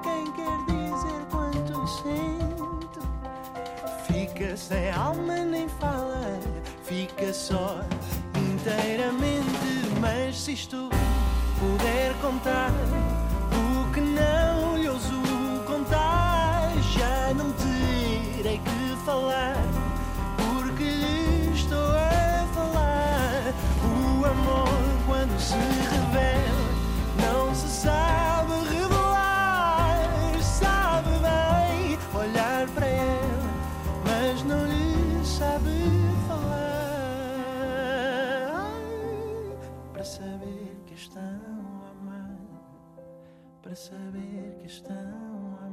quem 0.03 0.33
quer 0.33 0.65
dizer 0.67 1.27
quanto 1.31 1.87
sente, 1.87 3.01
fica 4.07 4.57
sem 4.57 4.91
alma 4.91 5.45
nem 5.45 5.69
fala, 5.69 6.41
fica 6.85 7.35
só 7.35 7.81
inteiramente. 8.35 10.01
Mas 10.01 10.41
se 10.41 10.53
isto 10.53 10.89
puder 11.59 12.15
contar 12.23 12.71
para 32.75 32.87
ela, 32.87 33.51
mas 34.05 34.43
não 34.45 34.67
lhe 34.67 35.25
sabe 35.25 35.71
falar. 36.29 36.61
Para 39.93 40.05
saber 40.05 40.77
que 40.87 40.95
estão 40.95 41.23
a 41.85 41.91
amar, 41.91 42.39
para 43.63 43.75
saber 43.75 44.39
que 44.61 44.65
estão 44.67 45.59
a 45.61 45.65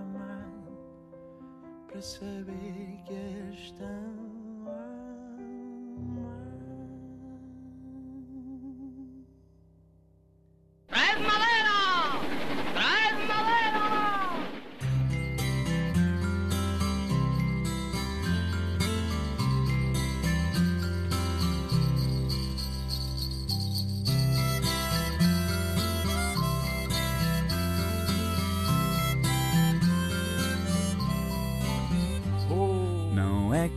amar, 0.00 0.52
para 1.88 2.02
saber 2.02 3.02
que 3.06 3.14
estão 3.56 4.31
My. 6.08 6.51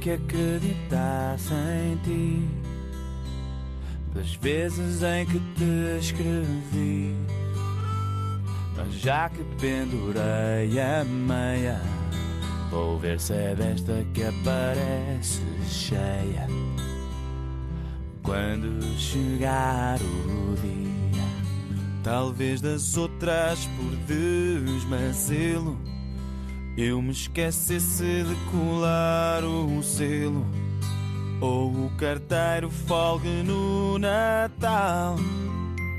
Que 0.05 0.11
acreditasse 0.11 1.51
em 1.51 1.97
ti. 2.03 2.47
Das 4.13 4.35
vezes 4.35 5.01
em 5.01 5.25
que 5.25 5.39
te 5.55 5.99
escrevi 5.99 7.15
Mas 8.77 8.93
já 8.93 9.27
que 9.27 9.43
pendurei 9.59 10.79
a 10.79 11.03
meia 11.03 11.81
Vou 12.71 12.97
ver 12.99 13.19
se 13.19 13.33
é 13.33 13.55
desta 13.55 14.05
que 14.13 14.23
aparece 14.23 15.41
cheia. 15.67 16.47
Quando 18.23 18.81
chegar 18.97 19.99
o 19.99 20.55
dia 20.61 21.25
Talvez 22.03 22.61
das 22.61 22.95
outras 22.95 23.67
por 23.75 23.95
desmazelo 24.05 25.94
eu 26.77 27.01
me 27.01 27.11
esquecesse 27.11 28.23
de 28.23 28.35
colar 28.51 29.43
o 29.43 29.81
selo 29.81 30.45
Ou 31.39 31.85
o 31.85 31.91
carteiro 31.97 32.69
folgue 32.69 33.43
no 33.43 33.97
Natal 33.97 35.15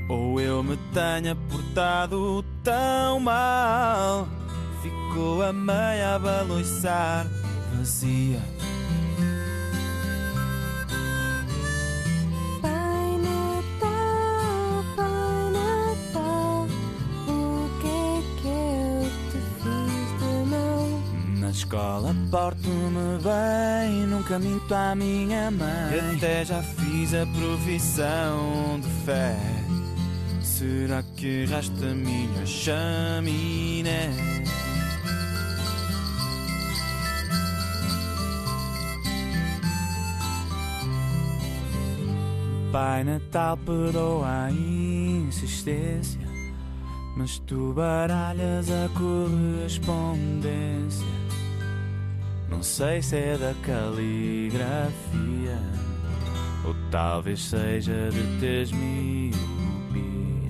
Ou 0.09 0.39
eu 0.39 0.63
me 0.63 0.77
tenha 0.93 1.35
portado 1.35 2.43
tão 2.63 3.19
mal. 3.19 4.27
Ficou 4.81 5.43
a 5.43 5.51
meia 5.51 6.15
a 6.15 6.19
baloiçar 6.19 7.27
vazia 7.77 8.39
porto-me 22.29 23.17
bem, 23.23 24.05
nunca 24.07 24.37
minto 24.39 24.73
à 24.73 24.95
minha 24.95 25.51
mãe. 25.51 26.15
Até 26.15 26.45
já 26.45 26.61
fiz 26.61 27.13
a 27.13 27.25
provisão 27.25 28.79
de 28.79 28.87
fé. 29.05 29.35
Será 30.41 31.03
que 31.15 31.45
resta 31.45 31.85
a 31.85 31.93
minha 31.93 32.45
chaminé? 32.45 34.09
Pai 42.71 43.03
Natal 43.03 43.57
perdoa 43.57 44.45
a 44.45 44.51
insistência 44.51 46.21
Mas 47.15 47.39
tu 47.39 47.73
baralhas 47.73 48.69
a 48.69 48.87
correspondência 48.89 51.16
Não 52.57 52.63
sei 52.63 53.03
se 53.03 53.15
é 53.15 53.37
da 53.37 53.53
caligrafia 53.61 54.89
Ou 56.65 56.75
talvez 56.89 57.39
seja 57.39 58.09
de 58.09 58.39
teres 58.39 58.71
miopia 58.71 60.49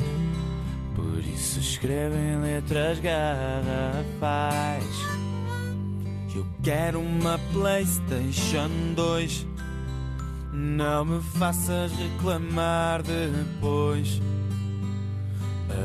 Por 0.95 1.19
isso 1.19 1.55
se 1.55 1.59
escreve 1.59 2.15
em 2.15 2.39
letras 2.39 3.01
garrafais. 3.01 4.85
Eu 6.33 6.47
quero 6.63 7.01
uma 7.01 7.37
PlayStation 7.51 8.69
2. 8.95 9.45
Não 10.53 11.03
me 11.03 11.21
faças 11.21 11.91
reclamar 11.91 13.03
depois. 13.03 14.21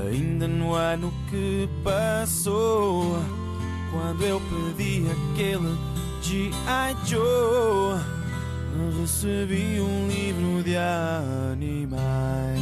Ainda 0.08 0.46
no 0.46 0.72
ano 0.72 1.12
que 1.28 1.68
passou, 1.82 3.18
quando 3.90 4.22
eu 4.22 4.40
pedi 4.76 5.04
aquele 5.10 5.91
G.I. 6.22 6.96
Joe, 7.04 8.00
recebi 9.00 9.80
um 9.80 10.06
livro 10.06 10.62
de 10.62 10.76
animais. 10.76 12.60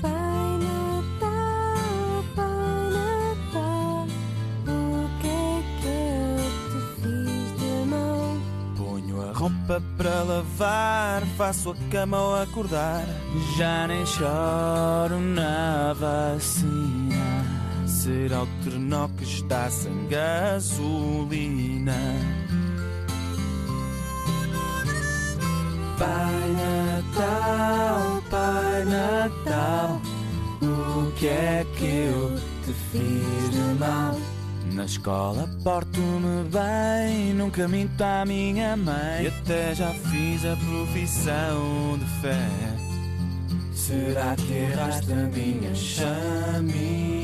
Pai 0.00 0.58
Natal, 0.62 2.24
Pai 2.36 2.90
Natal, 2.94 4.06
o 4.68 5.20
que 5.20 5.26
é 5.26 5.62
que 5.80 5.88
eu 5.88 6.38
te 6.70 6.80
fiz 7.02 7.48
de 7.58 7.72
mal? 7.90 8.36
Ponho 8.76 9.20
a 9.28 9.32
roupa 9.32 9.82
para 9.96 10.22
lavar, 10.22 11.26
faço 11.36 11.72
a 11.72 11.90
cama 11.90 12.16
ao 12.16 12.42
acordar. 12.42 13.04
Já 13.56 13.88
nem 13.88 14.06
choro 14.06 15.18
na 15.18 15.92
vacina. 15.94 17.37
Será 17.98 18.44
o 18.44 18.46
trenó 18.62 19.08
que 19.08 19.24
está 19.24 19.68
sem 19.68 20.06
gasolina. 20.06 21.92
Pai 25.98 26.42
Natal, 26.52 28.22
Pai 28.30 28.84
Natal, 28.84 30.00
o 30.62 31.10
que 31.16 31.26
é 31.26 31.66
que 31.76 31.84
eu 31.84 32.38
te 32.64 32.72
fiz 32.92 33.50
de 33.50 33.78
mal? 33.80 34.16
Na 34.74 34.84
escola 34.84 35.50
porto-me 35.64 36.44
bem, 36.50 37.34
nunca 37.34 37.66
minto 37.66 38.00
à 38.00 38.24
minha 38.24 38.76
mãe. 38.76 39.24
E 39.24 39.26
até 39.26 39.74
já 39.74 39.92
fiz 39.92 40.44
a 40.44 40.54
profissão 40.54 41.98
de 41.98 42.04
fé. 42.20 42.48
Será 43.74 44.36
que 44.36 44.52
erraste 44.52 45.12
a 45.12 45.16
minha 45.16 45.74
chaminé? 45.74 47.17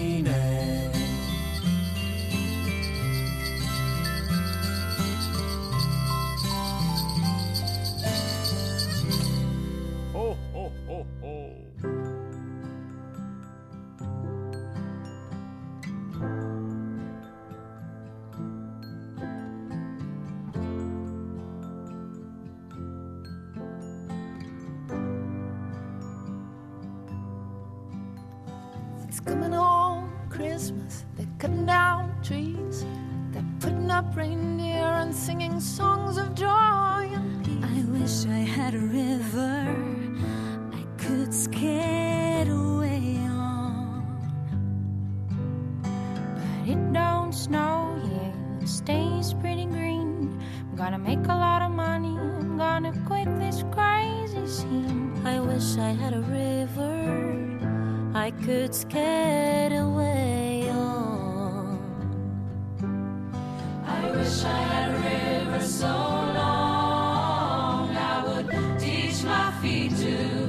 We 69.64 69.88
too. 69.88 70.43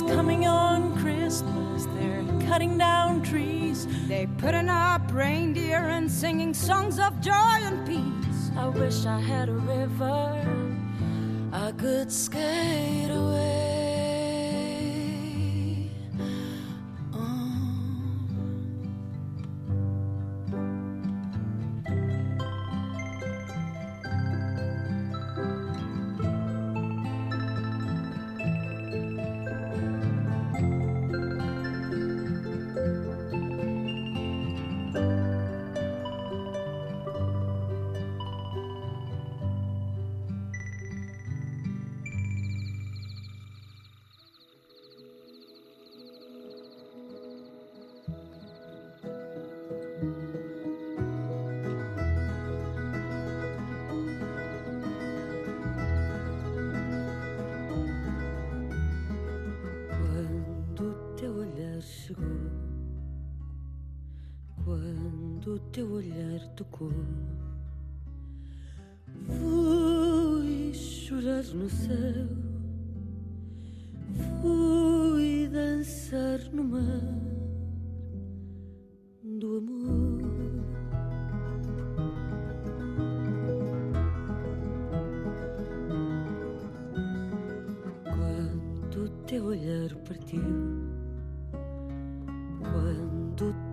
It's 0.00 0.12
coming 0.12 0.46
on 0.46 0.98
Christmas. 0.98 1.84
They're 1.98 2.24
cutting 2.48 2.78
down 2.78 3.20
trees. 3.22 3.86
They're 4.08 4.26
putting 4.38 4.70
up 4.70 5.02
reindeer 5.12 5.76
and 5.76 6.10
singing 6.10 6.54
songs 6.54 6.98
of 6.98 7.20
joy 7.20 7.32
and 7.34 7.86
peace. 7.86 8.50
I 8.56 8.68
wish 8.68 9.04
I 9.04 9.20
had 9.20 9.50
a 9.50 9.52
river 9.52 10.42
I 11.52 11.72
could 11.72 12.10
skate 12.10 13.10
away. 13.10 13.49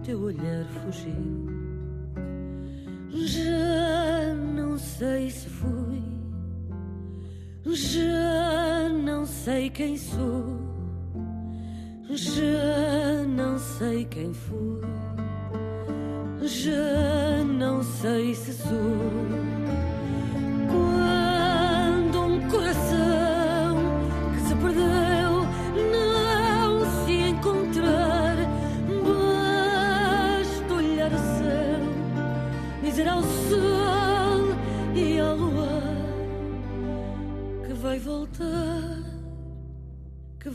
Teu 0.08 0.22
olhar 0.22 0.66
fugiu, 0.68 1.50
já 3.12 4.34
não 4.56 4.78
sei 4.78 5.30
se 5.30 5.50
fui, 5.50 6.02
já 7.66 8.88
não 8.88 9.26
sei 9.26 9.70
quem 9.70 9.98
sou, 9.98 10.46
já 12.10 13.26
não 13.28 13.60
sei 13.60 14.06
quem 14.06 14.34
fui, 14.34 14.80
já 16.42 17.44
não 17.44 17.84
sei 17.84 18.34
se 18.34 18.54
sou. 18.54 19.57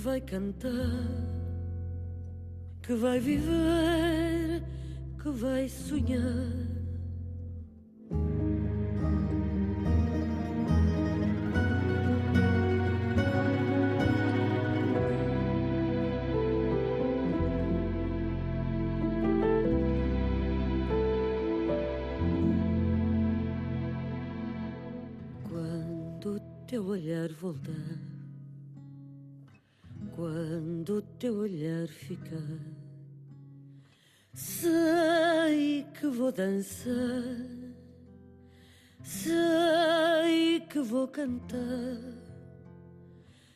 Vai 0.03 0.21
cantar, 0.21 0.69
que 2.83 2.93
vai 2.93 3.21
viver, 3.21 4.65
que 5.23 5.31
vai 5.31 5.69
sonhar. 5.69 6.21
Quando 25.49 26.35
o 26.35 26.41
teu 26.67 26.87
olhar 26.87 27.29
voltar, 27.35 28.12
teu 31.23 31.37
olhar 31.37 31.87
ficar, 31.87 32.59
sei 34.35 35.87
que 35.95 36.09
vou 36.09 36.33
dançar, 36.33 36.91
sei 39.05 40.59
que 40.69 40.81
vou 40.81 41.07
cantar, 41.07 42.01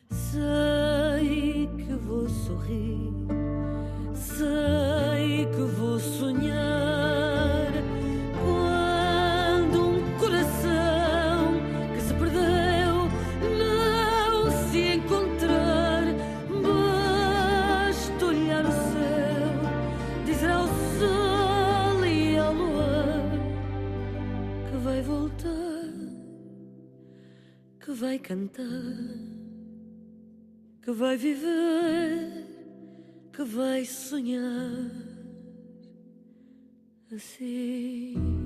sei 0.09 1.67
que 1.75 1.93
vou 1.95 2.29
sorrir, 2.29 3.11
sei 4.15 5.45
que 5.47 5.61
vou 5.77 5.99
sonhar. 5.99 7.06
Que 30.87 30.93
vai 30.93 31.17
viver, 31.17 32.45
que 33.33 33.43
vai 33.43 33.83
sonhar 33.83 34.89
assim. 37.13 38.36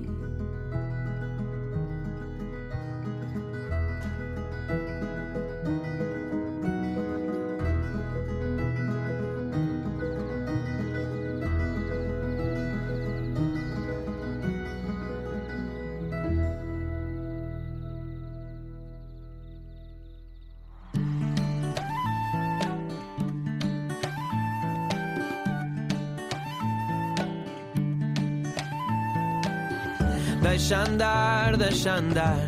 Deixa 30.71 30.89
andar, 30.89 31.57
deixa 31.57 31.95
andar. 31.95 32.39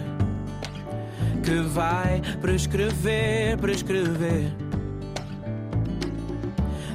Que 1.43 1.59
vai 1.59 2.21
prescrever, 2.39 3.57
prescrever. 3.57 4.49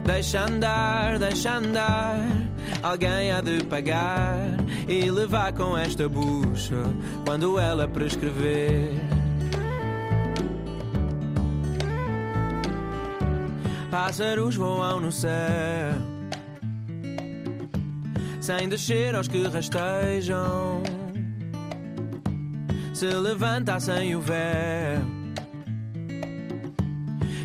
Deixa 0.07 0.47
andar, 0.47 1.19
deixa 1.19 1.57
andar. 1.59 2.17
Alguém 2.83 3.31
há 3.31 3.43
de 3.43 3.63
pagar 3.65 4.39
e 4.89 5.11
levar 5.11 5.53
com 5.53 5.77
esta 5.77 6.09
bucha 6.09 6.83
quando 7.27 7.59
ela 7.59 7.87
prescrever. 7.87 8.95
Pássaros 13.91 14.57
voam 14.57 14.99
no 14.99 15.13
céu 15.13 15.93
sem 18.41 18.67
descer 18.67 19.15
aos 19.15 19.29
que 19.29 19.47
rastejam. 19.47 20.98
Se 22.99 23.07
levanta 23.07 23.79
sem 23.79 24.17
o 24.17 24.21
véu 24.21 25.01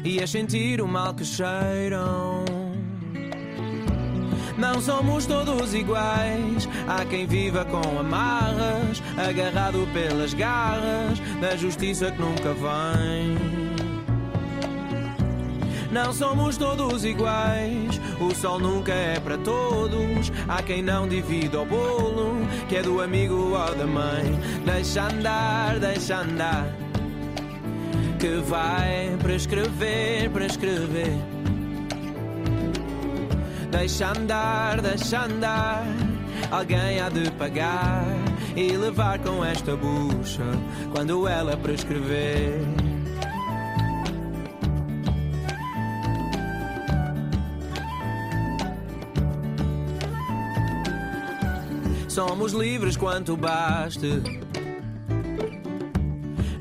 e 0.04 0.20
a 0.20 0.26
sentir 0.26 0.82
o 0.82 0.88
mal 0.88 1.14
que 1.14 1.24
cheiram. 1.24 2.44
Não 4.58 4.82
somos 4.82 5.28
todos 5.28 5.76
iguais. 5.76 6.68
Há 6.88 7.06
quem 7.06 7.28
viva 7.28 7.64
com 7.66 8.00
amarras, 8.00 9.04
agarrado 9.16 9.88
pelas 9.94 10.34
garras 10.34 11.20
da 11.40 11.56
justiça 11.56 12.10
que 12.10 12.20
nunca 12.20 12.52
vem. 12.56 13.63
Não 15.94 16.12
somos 16.12 16.58
todos 16.58 17.06
iguais, 17.06 18.02
o 18.20 18.34
sol 18.34 18.58
nunca 18.58 18.92
é 18.92 19.20
para 19.20 19.38
todos. 19.38 20.32
Há 20.48 20.64
quem 20.64 20.82
não 20.82 21.08
divida 21.08 21.62
o 21.62 21.66
bolo, 21.66 22.36
que 22.68 22.78
é 22.78 22.82
do 22.82 23.00
amigo 23.00 23.36
ou 23.36 23.76
da 23.76 23.86
mãe. 23.86 24.24
Deixa 24.66 25.04
andar, 25.04 25.78
deixa 25.80 26.18
andar, 26.18 26.66
que 28.20 28.38
vai 28.38 29.16
prescrever, 29.22 30.32
prescrever. 30.32 31.14
Deixa 33.70 34.10
andar, 34.10 34.82
deixa 34.82 35.26
andar, 35.26 35.86
alguém 36.50 37.00
há 37.02 37.10
de 37.10 37.30
pagar 37.34 38.04
e 38.56 38.76
levar 38.76 39.20
com 39.20 39.46
esta 39.46 39.76
bucha 39.76 40.44
quando 40.92 41.28
ela 41.28 41.56
prescrever. 41.56 42.93
Somos 52.14 52.54
livres 52.54 52.96
quanto 52.96 53.36
baste 53.36 54.22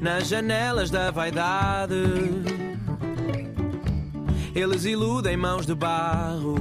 nas 0.01 0.27
janelas 0.27 0.91
da 0.91 1.11
vaidade. 1.11 1.95
Eles 4.55 4.87
iludem 4.87 5.37
mãos 5.37 5.67
de 5.67 5.75
barro 5.75 6.55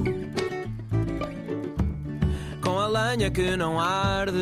com 2.61 2.77
a 2.77 2.87
lenha 2.87 3.31
que 3.31 3.55
não 3.55 3.79
arde. 3.79 4.35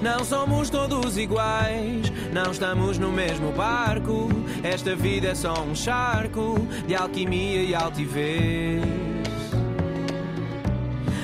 Não 0.00 0.24
somos 0.24 0.70
todos 0.70 1.18
iguais, 1.18 2.10
não 2.32 2.52
estamos 2.52 2.96
no 2.96 3.12
mesmo 3.12 3.52
barco. 3.52 4.30
Esta 4.62 4.96
vida 4.96 5.28
é 5.28 5.34
só 5.34 5.62
um 5.62 5.74
charco 5.74 6.54
de 6.86 6.94
alquimia 6.94 7.62
e 7.62 7.74
altivez. 7.74 9.11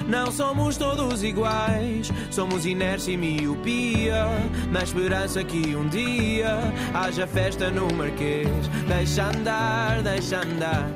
Não 0.09 0.33
somos 0.33 0.79
todos 0.79 1.23
iguais, 1.23 2.11
somos 2.31 2.65
inércia 2.65 3.13
e 3.13 3.17
miopia. 3.19 4.25
Na 4.73 4.83
esperança 4.83 5.45
que 5.45 5.77
um 5.77 5.87
dia 5.87 6.57
haja 6.95 7.27
festa 7.27 7.71
no 7.71 7.93
Marquês. 7.93 8.49
Deixa 8.89 9.29
andar, 9.29 10.03
deixa 10.03 10.41
andar. 10.41 10.91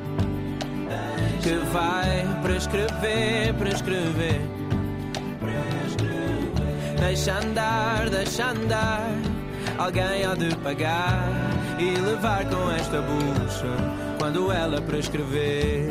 Que 1.43 1.57
vai 1.73 2.27
prescrever, 2.43 3.53
prescrever. 3.59 4.41
Deixa 6.99 7.39
andar, 7.39 8.09
deixa 8.09 8.49
andar. 8.49 9.11
Alguém 9.77 10.25
há 10.25 10.35
de 10.35 10.57
pagar 10.57 11.29
e 11.79 12.01
levar 12.01 12.49
com 12.49 12.71
esta 12.71 13.03
bucha 13.03 13.77
quando 14.19 14.51
ela 14.51 14.81
prescrever. 14.81 15.91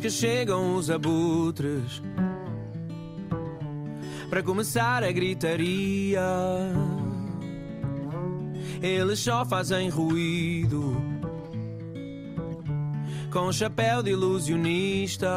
Que 0.00 0.10
chegam 0.10 0.74
os 0.74 0.90
abutres 0.90 2.02
para 4.28 4.42
começar 4.42 5.04
a 5.04 5.12
gritaria. 5.12 6.20
Eles 8.82 9.20
só 9.20 9.44
fazem 9.44 9.90
ruído 9.90 10.96
com 13.30 13.52
chapéu 13.52 14.02
de 14.02 14.10
ilusionista. 14.10 15.28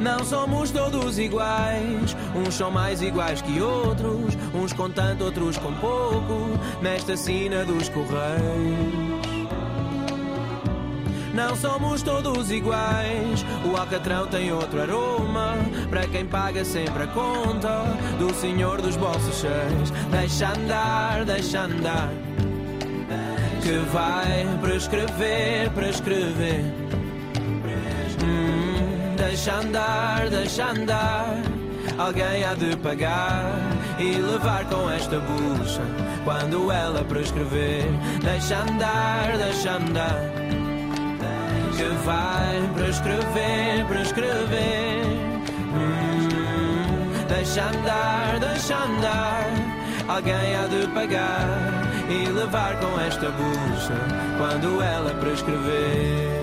Não 0.00 0.24
somos 0.24 0.70
todos 0.70 1.18
iguais, 1.18 2.16
uns 2.34 2.54
são 2.54 2.70
mais 2.70 3.02
iguais 3.02 3.42
que 3.42 3.60
outros, 3.60 4.36
uns 4.54 4.72
com 4.72 4.88
tanto, 4.88 5.24
outros 5.24 5.58
com 5.58 5.74
pouco, 5.74 6.58
nesta 6.80 7.16
sina 7.16 7.64
dos 7.64 7.88
correios. 7.88 9.05
Não 11.36 11.54
somos 11.54 12.00
todos 12.00 12.50
iguais, 12.50 13.44
o 13.62 13.76
alcatrão 13.76 14.26
tem 14.26 14.50
outro 14.50 14.80
aroma, 14.80 15.54
para 15.90 16.06
quem 16.06 16.24
paga 16.24 16.64
sempre 16.64 17.02
a 17.02 17.06
conta, 17.08 17.84
do 18.18 18.32
senhor 18.34 18.80
dos 18.80 18.96
bolsos 18.96 19.42
cheios. 19.42 19.90
Deixa 20.10 20.48
andar, 20.48 21.26
deixa 21.26 21.60
andar, 21.60 22.08
que 23.62 23.72
vai 23.92 24.46
prescrever, 24.62 25.70
prescrever. 25.72 26.64
Hum, 28.24 29.14
deixa 29.18 29.56
andar, 29.56 30.30
deixa 30.30 30.70
andar. 30.70 31.36
Alguém 31.98 32.44
há 32.44 32.54
de 32.54 32.74
pagar 32.78 33.52
e 33.98 34.12
levar 34.14 34.64
com 34.70 34.90
esta 34.90 35.20
bucha 35.20 35.82
quando 36.24 36.72
ela 36.72 37.04
prescrever. 37.04 37.84
Deixa 38.22 38.56
andar, 38.56 39.36
deixa 39.36 39.72
andar. 39.72 40.55
Que 41.76 41.84
vai 42.06 42.70
prescrever, 42.74 43.84
prescrever. 43.86 45.04
Hum, 45.74 47.26
deixa 47.28 47.64
andar, 47.64 48.40
deixa 48.40 48.76
andar. 48.76 49.44
Alguém 50.08 50.56
há 50.56 50.66
de 50.68 50.86
pagar 50.94 51.46
e 52.08 52.28
levar 52.30 52.80
com 52.80 52.98
esta 53.00 53.30
bucha 53.30 53.94
quando 54.38 54.80
ela 54.82 55.10
prescrever. 55.20 56.35